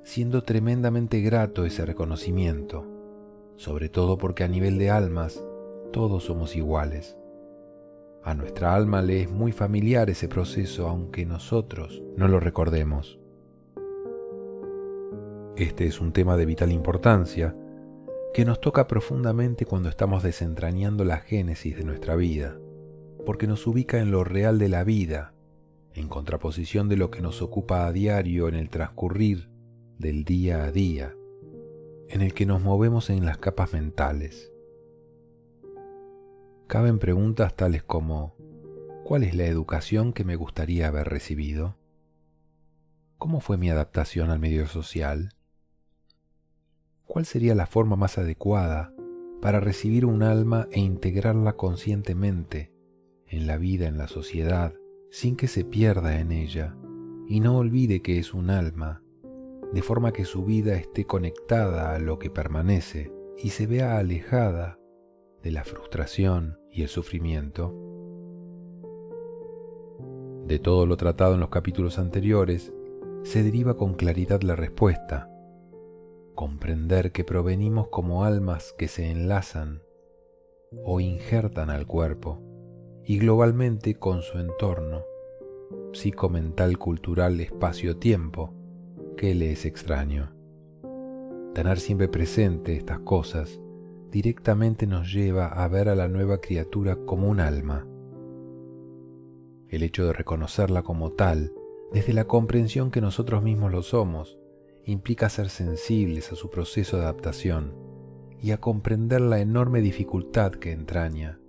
[0.02, 2.86] siendo tremendamente grato ese reconocimiento,
[3.58, 5.44] sobre todo porque a nivel de almas
[5.92, 7.18] todos somos iguales.
[8.22, 13.18] A nuestra alma le es muy familiar ese proceso aunque nosotros no lo recordemos.
[15.56, 17.52] Este es un tema de vital importancia,
[18.32, 22.56] que nos toca profundamente cuando estamos desentrañando la génesis de nuestra vida,
[23.26, 25.34] porque nos ubica en lo real de la vida,
[25.94, 29.50] en contraposición de lo que nos ocupa a diario en el transcurrir
[29.98, 31.16] del día a día,
[32.08, 34.52] en el que nos movemos en las capas mentales.
[36.66, 38.34] Caben preguntas tales como,
[39.04, 41.76] ¿cuál es la educación que me gustaría haber recibido?
[43.16, 45.34] ¿Cómo fue mi adaptación al medio social?
[47.04, 48.92] ¿Cuál sería la forma más adecuada
[49.40, 52.72] para recibir un alma e integrarla conscientemente
[53.26, 54.74] en la vida, en la sociedad,
[55.10, 56.76] sin que se pierda en ella
[57.26, 59.02] y no olvide que es un alma,
[59.72, 64.78] de forma que su vida esté conectada a lo que permanece y se vea alejada
[65.42, 67.74] de la frustración y el sufrimiento?
[70.46, 72.72] De todo lo tratado en los capítulos anteriores,
[73.22, 75.30] se deriva con claridad la respuesta
[76.38, 79.82] comprender que provenimos como almas que se enlazan
[80.84, 82.40] o injertan al cuerpo
[83.04, 85.02] y globalmente con su entorno,
[85.92, 88.54] psicomental, cultural, espacio-tiempo,
[89.18, 90.32] que le es extraño.
[91.52, 93.60] Tener siempre presente estas cosas
[94.12, 97.84] directamente nos lleva a ver a la nueva criatura como un alma.
[99.68, 101.52] El hecho de reconocerla como tal,
[101.92, 104.38] desde la comprensión que nosotros mismos lo somos,
[104.84, 107.74] implica ser sensibles a su proceso de adaptación
[108.40, 111.40] y a comprender la enorme dificultad que entraña,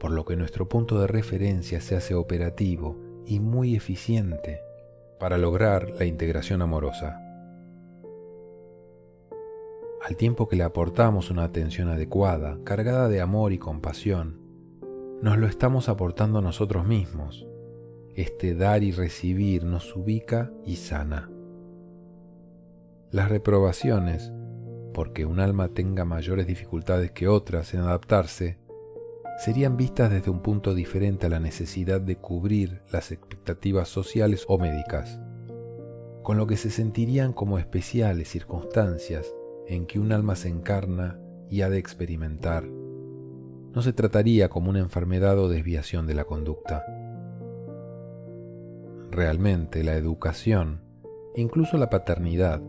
[0.00, 2.96] por lo que nuestro punto de referencia se hace operativo
[3.26, 4.71] y muy eficiente
[5.22, 7.22] para lograr la integración amorosa.
[10.04, 14.40] Al tiempo que le aportamos una atención adecuada, cargada de amor y compasión,
[15.22, 17.46] nos lo estamos aportando a nosotros mismos.
[18.16, 21.30] Este dar y recibir nos ubica y sana.
[23.12, 24.32] Las reprobaciones,
[24.92, 28.58] porque un alma tenga mayores dificultades que otras en adaptarse,
[29.42, 34.56] serían vistas desde un punto diferente a la necesidad de cubrir las expectativas sociales o
[34.56, 35.18] médicas,
[36.22, 39.34] con lo que se sentirían como especiales circunstancias
[39.66, 41.18] en que un alma se encarna
[41.50, 42.62] y ha de experimentar.
[42.62, 46.84] No se trataría como una enfermedad o desviación de la conducta.
[49.10, 50.82] Realmente la educación,
[51.34, 52.62] incluso la paternidad,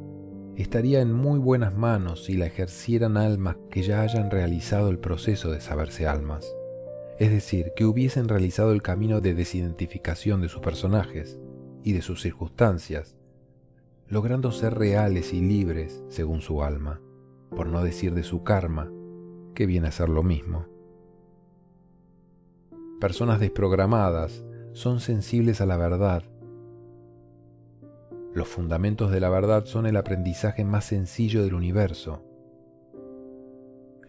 [0.55, 5.51] estaría en muy buenas manos si la ejercieran almas que ya hayan realizado el proceso
[5.51, 6.51] de saberse almas,
[7.23, 11.39] es decir, que hubiesen realizado el camino de desidentificación de sus personajes
[11.83, 13.15] y de sus circunstancias,
[14.07, 16.99] logrando ser reales y libres según su alma,
[17.49, 18.91] por no decir de su karma,
[19.55, 20.67] que viene a ser lo mismo.
[22.99, 24.43] Personas desprogramadas
[24.73, 26.23] son sensibles a la verdad
[28.33, 32.23] los fundamentos de la verdad son el aprendizaje más sencillo del universo.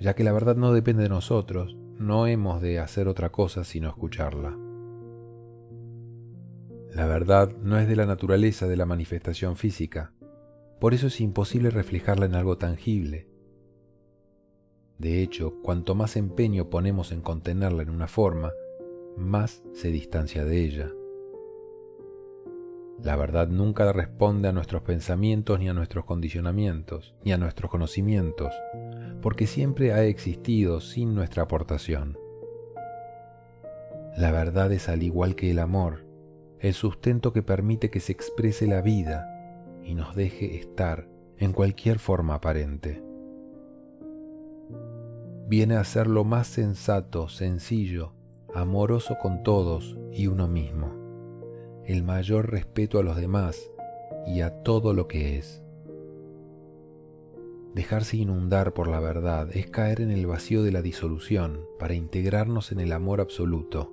[0.01, 3.89] Ya que la verdad no depende de nosotros, no hemos de hacer otra cosa sino
[3.89, 4.57] escucharla.
[6.95, 10.13] La verdad no es de la naturaleza de la manifestación física,
[10.81, 13.29] por eso es imposible reflejarla en algo tangible.
[14.99, 18.53] De hecho, cuanto más empeño ponemos en contenerla en una forma,
[19.17, 20.91] más se distancia de ella.
[23.03, 28.53] La verdad nunca responde a nuestros pensamientos ni a nuestros condicionamientos, ni a nuestros conocimientos,
[29.23, 32.19] porque siempre ha existido sin nuestra aportación.
[34.17, 36.05] La verdad es al igual que el amor,
[36.61, 39.29] el sustento que permite que se exprese la vida
[39.83, 43.03] y nos deje estar en cualquier forma aparente.
[45.47, 48.13] Viene a ser lo más sensato, sencillo,
[48.55, 51.05] amoroso con todos y uno mismo
[51.87, 53.71] el mayor respeto a los demás
[54.27, 55.64] y a todo lo que es.
[57.75, 62.71] Dejarse inundar por la verdad es caer en el vacío de la disolución para integrarnos
[62.71, 63.93] en el amor absoluto,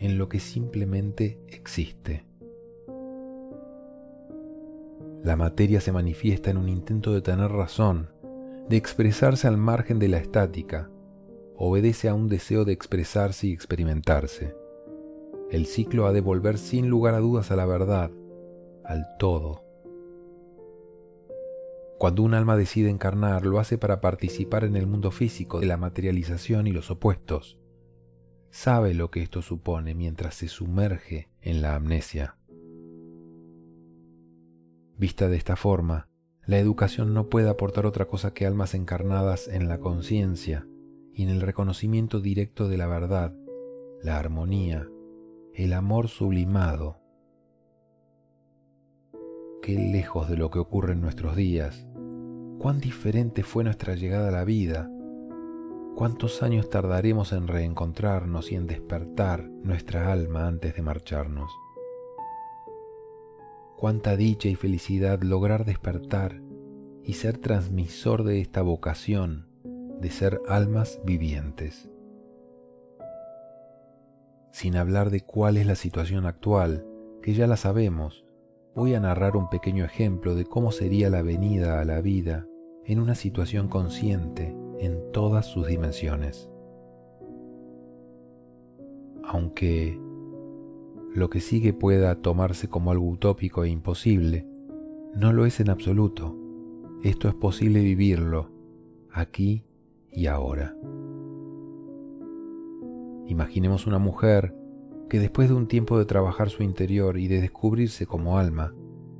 [0.00, 2.24] en lo que simplemente existe.
[5.22, 8.10] La materia se manifiesta en un intento de tener razón,
[8.68, 10.90] de expresarse al margen de la estática,
[11.56, 14.56] obedece a un deseo de expresarse y experimentarse.
[15.52, 18.10] El ciclo ha de volver sin lugar a dudas a la verdad,
[18.84, 19.69] al todo.
[22.00, 25.76] Cuando un alma decide encarnar, lo hace para participar en el mundo físico de la
[25.76, 27.58] materialización y los opuestos.
[28.48, 32.38] Sabe lo que esto supone mientras se sumerge en la amnesia.
[34.96, 36.08] Vista de esta forma,
[36.46, 40.66] la educación no puede aportar otra cosa que almas encarnadas en la conciencia
[41.12, 43.34] y en el reconocimiento directo de la verdad,
[44.02, 44.88] la armonía
[45.54, 47.02] el amor sublimado.
[49.60, 51.86] Qué lejos de lo que ocurre en nuestros días,
[52.60, 54.90] cuán diferente fue nuestra llegada a la vida,
[55.96, 61.50] cuántos años tardaremos en reencontrarnos y en despertar nuestra alma antes de marcharnos.
[63.78, 66.42] Cuánta dicha y felicidad lograr despertar
[67.02, 69.48] y ser transmisor de esta vocación
[69.98, 71.88] de ser almas vivientes.
[74.52, 76.84] Sin hablar de cuál es la situación actual,
[77.22, 78.26] que ya la sabemos,
[78.74, 82.46] voy a narrar un pequeño ejemplo de cómo sería la venida a la vida
[82.84, 86.48] en una situación consciente en todas sus dimensiones.
[89.22, 90.00] Aunque
[91.14, 94.46] lo que sigue pueda tomarse como algo utópico e imposible,
[95.14, 96.36] no lo es en absoluto.
[97.02, 98.50] Esto es posible vivirlo
[99.12, 99.64] aquí
[100.12, 100.76] y ahora.
[103.26, 104.54] Imaginemos una mujer
[105.08, 108.74] que después de un tiempo de trabajar su interior y de descubrirse como alma,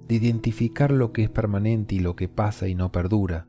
[0.09, 3.47] de identificar lo que es permanente y lo que pasa y no perdura,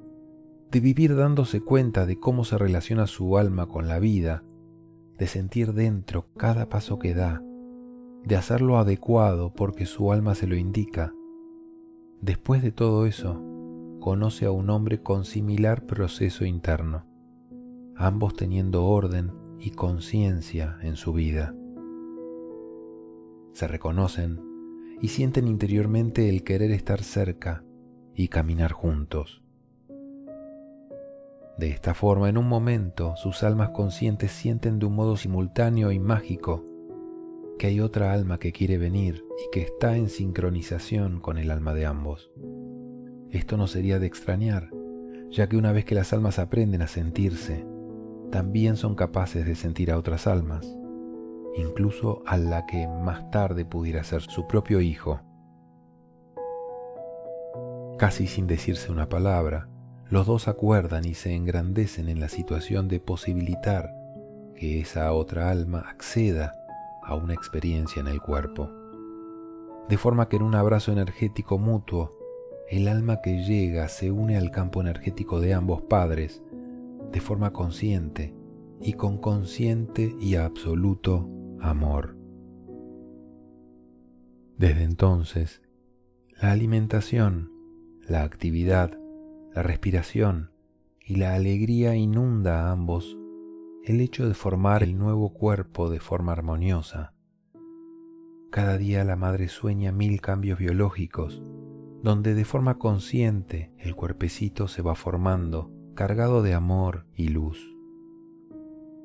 [0.71, 4.43] de vivir dándose cuenta de cómo se relaciona su alma con la vida,
[5.17, 7.43] de sentir dentro cada paso que da,
[8.23, 11.13] de hacerlo adecuado porque su alma se lo indica.
[12.21, 13.41] Después de todo eso,
[13.99, 17.05] conoce a un hombre con similar proceso interno,
[17.95, 21.53] ambos teniendo orden y conciencia en su vida
[23.53, 24.39] se reconocen
[25.01, 27.63] y sienten interiormente el querer estar cerca
[28.15, 29.40] y caminar juntos.
[31.61, 35.99] De esta forma, en un momento, sus almas conscientes sienten de un modo simultáneo y
[35.99, 36.65] mágico
[37.59, 41.75] que hay otra alma que quiere venir y que está en sincronización con el alma
[41.75, 42.31] de ambos.
[43.29, 44.71] Esto no sería de extrañar,
[45.29, 47.63] ya que una vez que las almas aprenden a sentirse,
[48.31, 50.65] también son capaces de sentir a otras almas
[51.55, 55.21] incluso a la que más tarde pudiera ser su propio hijo.
[57.99, 59.70] Casi sin decirse una palabra,
[60.11, 63.95] los dos acuerdan y se engrandecen en la situación de posibilitar
[64.55, 66.53] que esa otra alma acceda
[67.01, 68.69] a una experiencia en el cuerpo.
[69.87, 72.13] De forma que en un abrazo energético mutuo,
[72.69, 76.43] el alma que llega se une al campo energético de ambos padres
[77.13, 78.35] de forma consciente
[78.81, 81.29] y con consciente y absoluto
[81.61, 82.17] amor.
[84.57, 85.61] Desde entonces,
[86.41, 87.49] la alimentación,
[88.07, 89.00] la actividad,
[89.53, 90.51] la respiración
[90.99, 93.17] y la alegría inunda a ambos
[93.83, 97.13] el hecho de formar el nuevo cuerpo de forma armoniosa.
[98.51, 101.41] Cada día la madre sueña mil cambios biológicos,
[102.03, 107.75] donde de forma consciente el cuerpecito se va formando, cargado de amor y luz.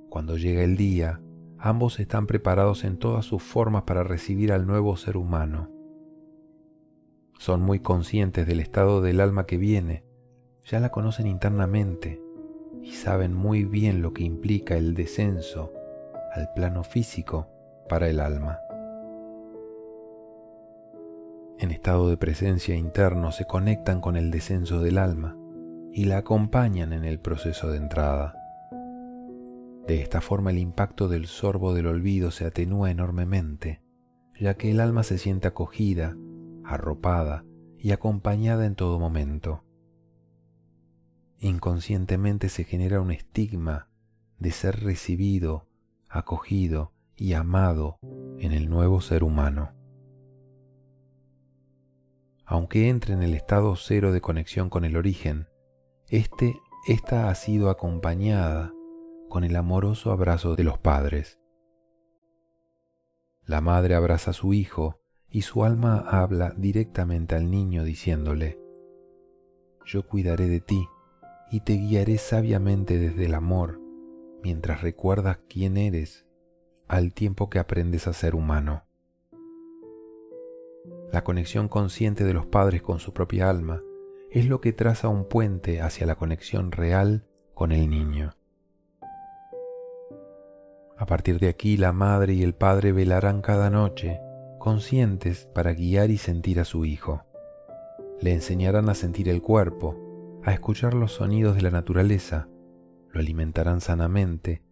[0.09, 1.20] Cuando llega el día,
[1.59, 5.70] Ambos están preparados en todas sus formas para recibir al nuevo ser humano.
[7.38, 10.05] Son muy conscientes del estado del alma que viene,
[10.67, 12.21] ya la conocen internamente
[12.83, 15.73] y saben muy bien lo que implica el descenso
[16.35, 17.49] al plano físico
[17.89, 18.59] para el alma.
[21.59, 25.37] En estado de presencia interno se conectan con el descenso del alma
[25.93, 28.35] y la acompañan en el proceso de entrada.
[29.87, 33.81] De esta forma el impacto del sorbo del olvido se atenúa enormemente,
[34.39, 36.17] ya que el alma se siente acogida,
[36.64, 37.45] arropada
[37.79, 39.66] y acompañada en todo momento.
[41.39, 43.89] Inconscientemente se genera un estigma
[44.39, 45.68] de ser recibido,
[46.09, 47.99] acogido y amado
[48.39, 49.72] en el nuevo ser humano.
[52.47, 55.49] Aunque entre en el estado cero de conexión con el origen,
[56.09, 56.59] este,
[56.89, 58.72] esta ha sido acompañada
[59.28, 61.39] con el amoroso abrazo de los padres.
[63.45, 68.59] La madre abraza a su hijo y su alma habla directamente al niño diciéndole,
[69.84, 70.89] Yo cuidaré de ti
[71.51, 73.80] y te guiaré sabiamente desde el amor
[74.47, 76.24] mientras recuerdas quién eres
[76.86, 78.84] al tiempo que aprendes a ser humano.
[81.12, 83.82] La conexión consciente de los padres con su propia alma
[84.30, 88.36] es lo que traza un puente hacia la conexión real con el niño.
[90.97, 94.20] A partir de aquí la madre y el padre velarán cada noche,
[94.61, 97.24] conscientes para guiar y sentir a su hijo.
[98.20, 100.05] Le enseñarán a sentir el cuerpo,
[100.47, 102.49] a escuchar los sonidos de la naturaleza,
[103.11, 104.62] lo alimentarán sanamente,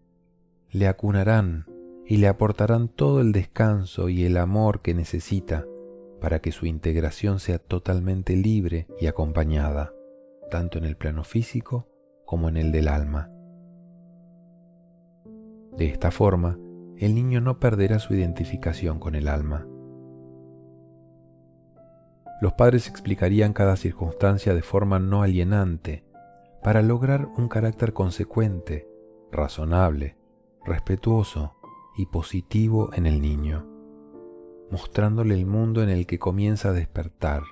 [0.71, 1.67] le acunarán
[2.07, 5.67] y le aportarán todo el descanso y el amor que necesita
[6.21, 9.93] para que su integración sea totalmente libre y acompañada,
[10.49, 11.89] tanto en el plano físico
[12.25, 13.33] como en el del alma.
[15.77, 16.57] De esta forma,
[16.99, 19.67] el niño no perderá su identificación con el alma.
[22.41, 26.05] Los padres explicarían cada circunstancia de forma no alienante
[26.63, 28.89] para lograr un carácter consecuente,
[29.31, 30.17] razonable,
[30.65, 31.55] respetuoso
[31.97, 33.67] y positivo en el niño,
[34.71, 37.43] mostrándole el mundo en el que comienza a despertar,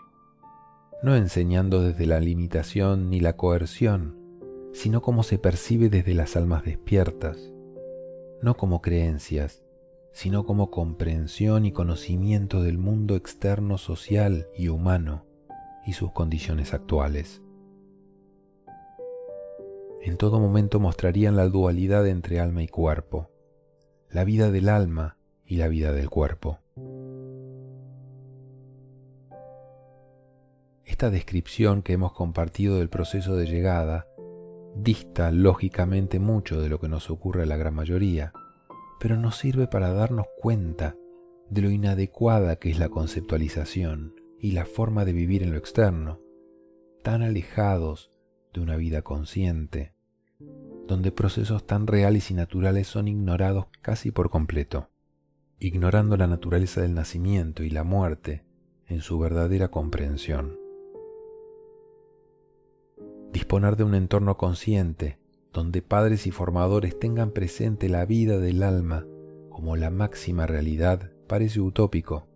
[1.02, 4.16] no enseñando desde la limitación ni la coerción,
[4.72, 7.52] sino como se percibe desde las almas despiertas,
[8.40, 9.61] no como creencias,
[10.12, 15.24] sino como comprensión y conocimiento del mundo externo social y humano
[15.86, 17.42] y sus condiciones actuales.
[20.02, 23.30] En todo momento mostrarían la dualidad entre alma y cuerpo,
[24.10, 26.58] la vida del alma y la vida del cuerpo.
[30.84, 34.06] Esta descripción que hemos compartido del proceso de llegada
[34.74, 38.32] dista lógicamente mucho de lo que nos ocurre a la gran mayoría,
[39.02, 40.94] pero nos sirve para darnos cuenta
[41.50, 46.20] de lo inadecuada que es la conceptualización y la forma de vivir en lo externo,
[47.02, 48.12] tan alejados
[48.54, 49.96] de una vida consciente,
[50.86, 54.90] donde procesos tan reales y naturales son ignorados casi por completo,
[55.58, 58.44] ignorando la naturaleza del nacimiento y la muerte
[58.86, 60.60] en su verdadera comprensión.
[63.32, 65.18] Disponer de un entorno consciente
[65.52, 69.06] donde padres y formadores tengan presente la vida del alma
[69.50, 72.26] como la máxima realidad parece utópico,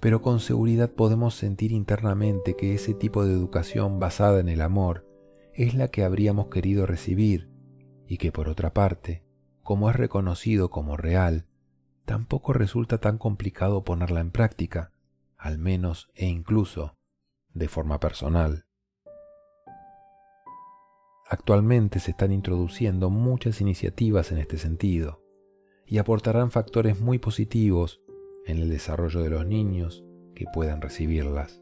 [0.00, 5.06] pero con seguridad podemos sentir internamente que ese tipo de educación basada en el amor
[5.54, 7.50] es la que habríamos querido recibir
[8.06, 9.24] y que por otra parte,
[9.62, 11.46] como es reconocido como real,
[12.04, 14.92] tampoco resulta tan complicado ponerla en práctica,
[15.36, 16.94] al menos e incluso
[17.52, 18.65] de forma personal.
[21.28, 25.22] Actualmente se están introduciendo muchas iniciativas en este sentido
[25.84, 28.00] y aportarán factores muy positivos
[28.46, 30.04] en el desarrollo de los niños
[30.36, 31.60] que puedan recibirlas.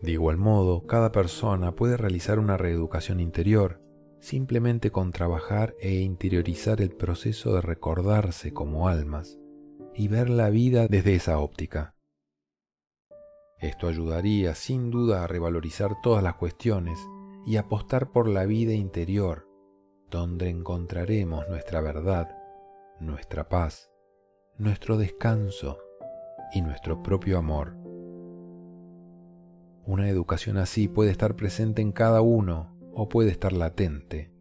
[0.00, 3.80] De igual modo, cada persona puede realizar una reeducación interior
[4.20, 9.40] simplemente con trabajar e interiorizar el proceso de recordarse como almas
[9.96, 11.96] y ver la vida desde esa óptica.
[13.62, 16.98] Esto ayudaría sin duda a revalorizar todas las cuestiones
[17.46, 19.48] y apostar por la vida interior,
[20.10, 22.36] donde encontraremos nuestra verdad,
[22.98, 23.88] nuestra paz,
[24.58, 25.78] nuestro descanso
[26.52, 27.76] y nuestro propio amor.
[29.86, 34.32] Una educación así puede estar presente en cada uno o puede estar latente.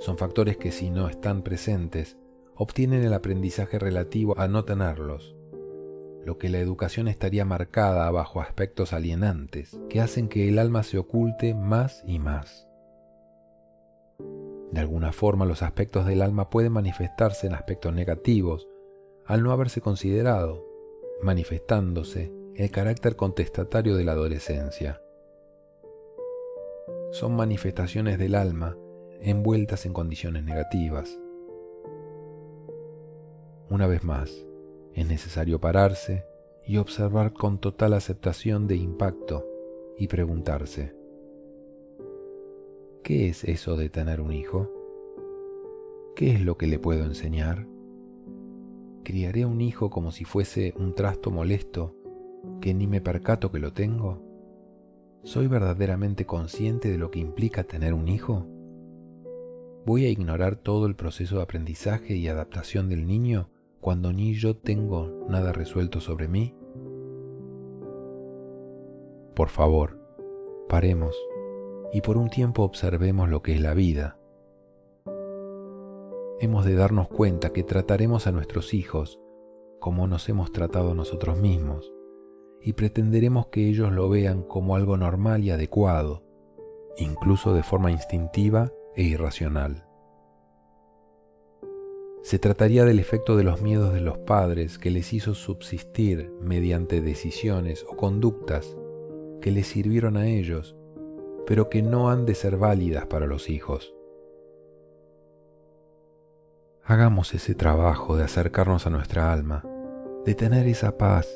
[0.00, 2.18] Son factores que si no están presentes,
[2.54, 5.33] obtienen el aprendizaje relativo a no tenerlos
[6.24, 10.98] lo que la educación estaría marcada bajo aspectos alienantes que hacen que el alma se
[10.98, 12.66] oculte más y más.
[14.72, 18.68] De alguna forma los aspectos del alma pueden manifestarse en aspectos negativos
[19.26, 20.66] al no haberse considerado,
[21.22, 25.00] manifestándose el carácter contestatario de la adolescencia.
[27.12, 28.76] Son manifestaciones del alma
[29.20, 31.18] envueltas en condiciones negativas.
[33.70, 34.44] Una vez más,
[34.94, 36.24] es necesario pararse
[36.64, 39.46] y observar con total aceptación de impacto
[39.98, 40.94] y preguntarse,
[43.02, 44.70] ¿qué es eso de tener un hijo?
[46.16, 47.66] ¿Qué es lo que le puedo enseñar?
[49.02, 51.94] ¿Criaré un hijo como si fuese un trasto molesto
[52.60, 54.22] que ni me percato que lo tengo?
[55.24, 58.46] ¿Soy verdaderamente consciente de lo que implica tener un hijo?
[59.84, 63.50] ¿Voy a ignorar todo el proceso de aprendizaje y adaptación del niño
[63.84, 66.56] cuando ni yo tengo nada resuelto sobre mí?
[69.34, 70.00] Por favor,
[70.70, 71.14] paremos
[71.92, 74.18] y por un tiempo observemos lo que es la vida.
[76.40, 79.20] Hemos de darnos cuenta que trataremos a nuestros hijos
[79.80, 81.92] como nos hemos tratado nosotros mismos
[82.62, 86.22] y pretenderemos que ellos lo vean como algo normal y adecuado,
[86.96, 89.86] incluso de forma instintiva e irracional.
[92.24, 97.02] Se trataría del efecto de los miedos de los padres que les hizo subsistir mediante
[97.02, 98.78] decisiones o conductas
[99.42, 100.74] que les sirvieron a ellos,
[101.46, 103.94] pero que no han de ser válidas para los hijos.
[106.82, 109.62] Hagamos ese trabajo de acercarnos a nuestra alma,
[110.24, 111.28] de tener esa paz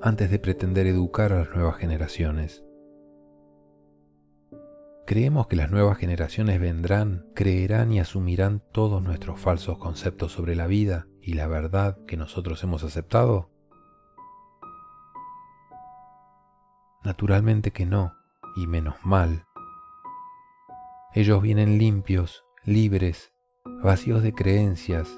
[0.00, 2.65] antes de pretender educar a las nuevas generaciones.
[5.06, 10.66] Creemos que las nuevas generaciones vendrán, creerán y asumirán todos nuestros falsos conceptos sobre la
[10.66, 13.48] vida y la verdad que nosotros hemos aceptado?
[17.04, 18.14] Naturalmente que no,
[18.56, 19.44] y menos mal.
[21.14, 23.32] Ellos vienen limpios, libres,
[23.84, 25.08] vacíos de creencias.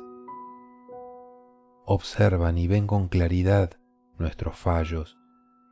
[1.86, 3.80] Observan y ven con claridad
[4.18, 5.16] nuestros fallos,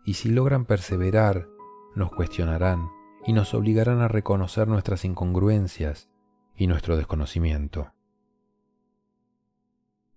[0.07, 1.49] y si logran perseverar,
[1.95, 2.96] nos cuestionarán
[3.27, 6.09] y nos obligarán a reconocer nuestras incongruencias
[6.57, 7.93] y nuestro desconocimiento.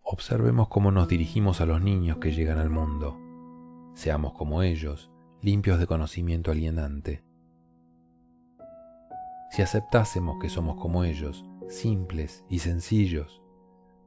[0.03, 3.17] Observemos cómo nos dirigimos a los niños que llegan al mundo.
[3.95, 5.09] Seamos como ellos,
[5.41, 7.23] limpios de conocimiento alienante.
[9.49, 13.41] Si aceptásemos que somos como ellos, simples y sencillos,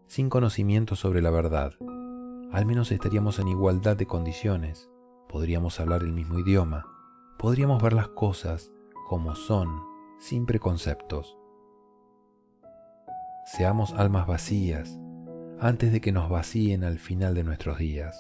[0.07, 1.73] sin conocimiento sobre la verdad,
[2.53, 4.89] al menos estaríamos en igualdad de condiciones,
[5.29, 6.87] podríamos hablar el mismo idioma,
[7.37, 8.71] podríamos ver las cosas
[9.13, 9.85] como son,
[10.19, 11.37] sin preconceptos.
[13.45, 14.99] Seamos almas vacías,
[15.61, 18.17] antes de que nos vacíen al final de nuestros días.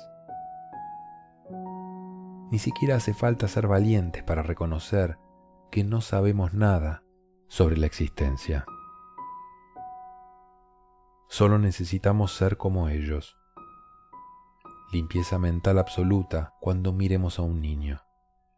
[2.50, 5.16] Ni siquiera hace falta ser valientes para reconocer
[5.70, 7.04] que no sabemos nada
[7.48, 8.66] sobre la existencia.
[11.26, 13.38] Solo necesitamos ser como ellos.
[14.92, 18.02] Limpieza mental absoluta cuando miremos a un niño.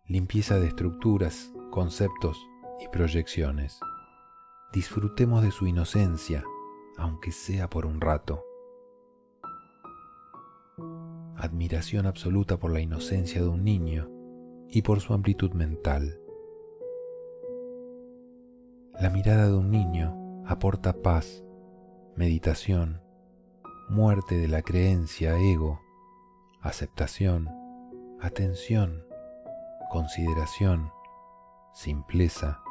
[0.06, 2.48] Limpieza de estructuras, conceptos
[2.78, 3.80] y proyecciones.
[4.72, 6.44] Disfrutemos de su inocencia,
[6.96, 8.44] aunque sea por un rato
[11.36, 14.08] admiración absoluta por la inocencia de un niño
[14.68, 16.20] y por su amplitud mental.
[19.00, 21.42] La mirada de un niño aporta paz,
[22.14, 23.02] meditación,
[23.88, 25.80] muerte de la creencia, ego,
[26.62, 27.50] aceptación,
[28.20, 29.04] atención,
[29.90, 30.93] consideración,
[31.74, 32.62] simpleza,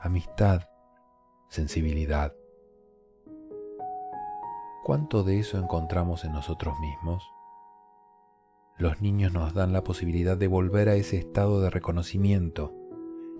[0.00, 0.62] amistad,
[1.48, 2.34] sensibilidad.
[4.84, 7.24] ¿Cuánto de eso encontramos en nosotros mismos?
[8.76, 12.74] los niños nos dan la posibilidad de volver a ese estado de reconocimiento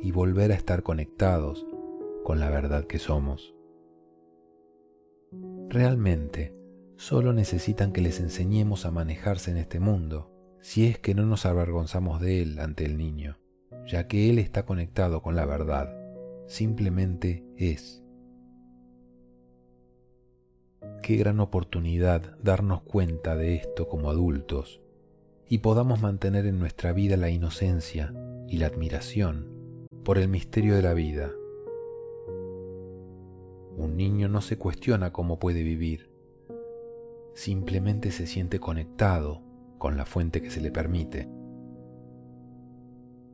[0.00, 1.66] y volver a estar conectados
[2.22, 3.54] con la verdad que somos.
[5.68, 6.54] Realmente,
[6.96, 10.30] solo necesitan que les enseñemos a manejarse en este mundo,
[10.60, 13.38] si es que no nos avergonzamos de él ante el niño,
[13.86, 15.94] ya que él está conectado con la verdad,
[16.46, 18.02] simplemente es.
[21.02, 24.80] Qué gran oportunidad darnos cuenta de esto como adultos
[25.48, 28.14] y podamos mantener en nuestra vida la inocencia
[28.48, 31.30] y la admiración por el misterio de la vida.
[33.76, 36.10] Un niño no se cuestiona cómo puede vivir,
[37.34, 39.42] simplemente se siente conectado
[39.78, 41.28] con la fuente que se le permite.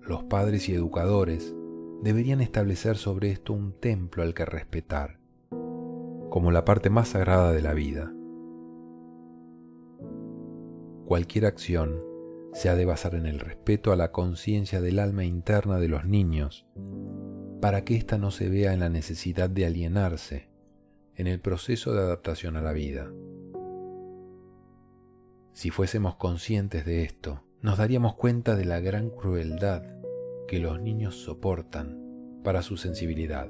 [0.07, 1.55] Los padres y educadores
[2.03, 5.19] deberían establecer sobre esto un templo al que respetar,
[6.31, 8.13] como la parte más sagrada de la vida
[11.11, 12.05] cualquier acción
[12.53, 16.05] se ha de basar en el respeto a la conciencia del alma interna de los
[16.05, 16.69] niños,
[17.61, 20.51] para que ésta no se vea en la necesidad de alienarse
[21.17, 23.11] en el proceso de adaptación a la vida.
[25.53, 29.83] Si fuésemos conscientes de esto, nos daríamos cuenta de la gran crueldad
[30.49, 33.49] que los niños soportan para su sensibilidad.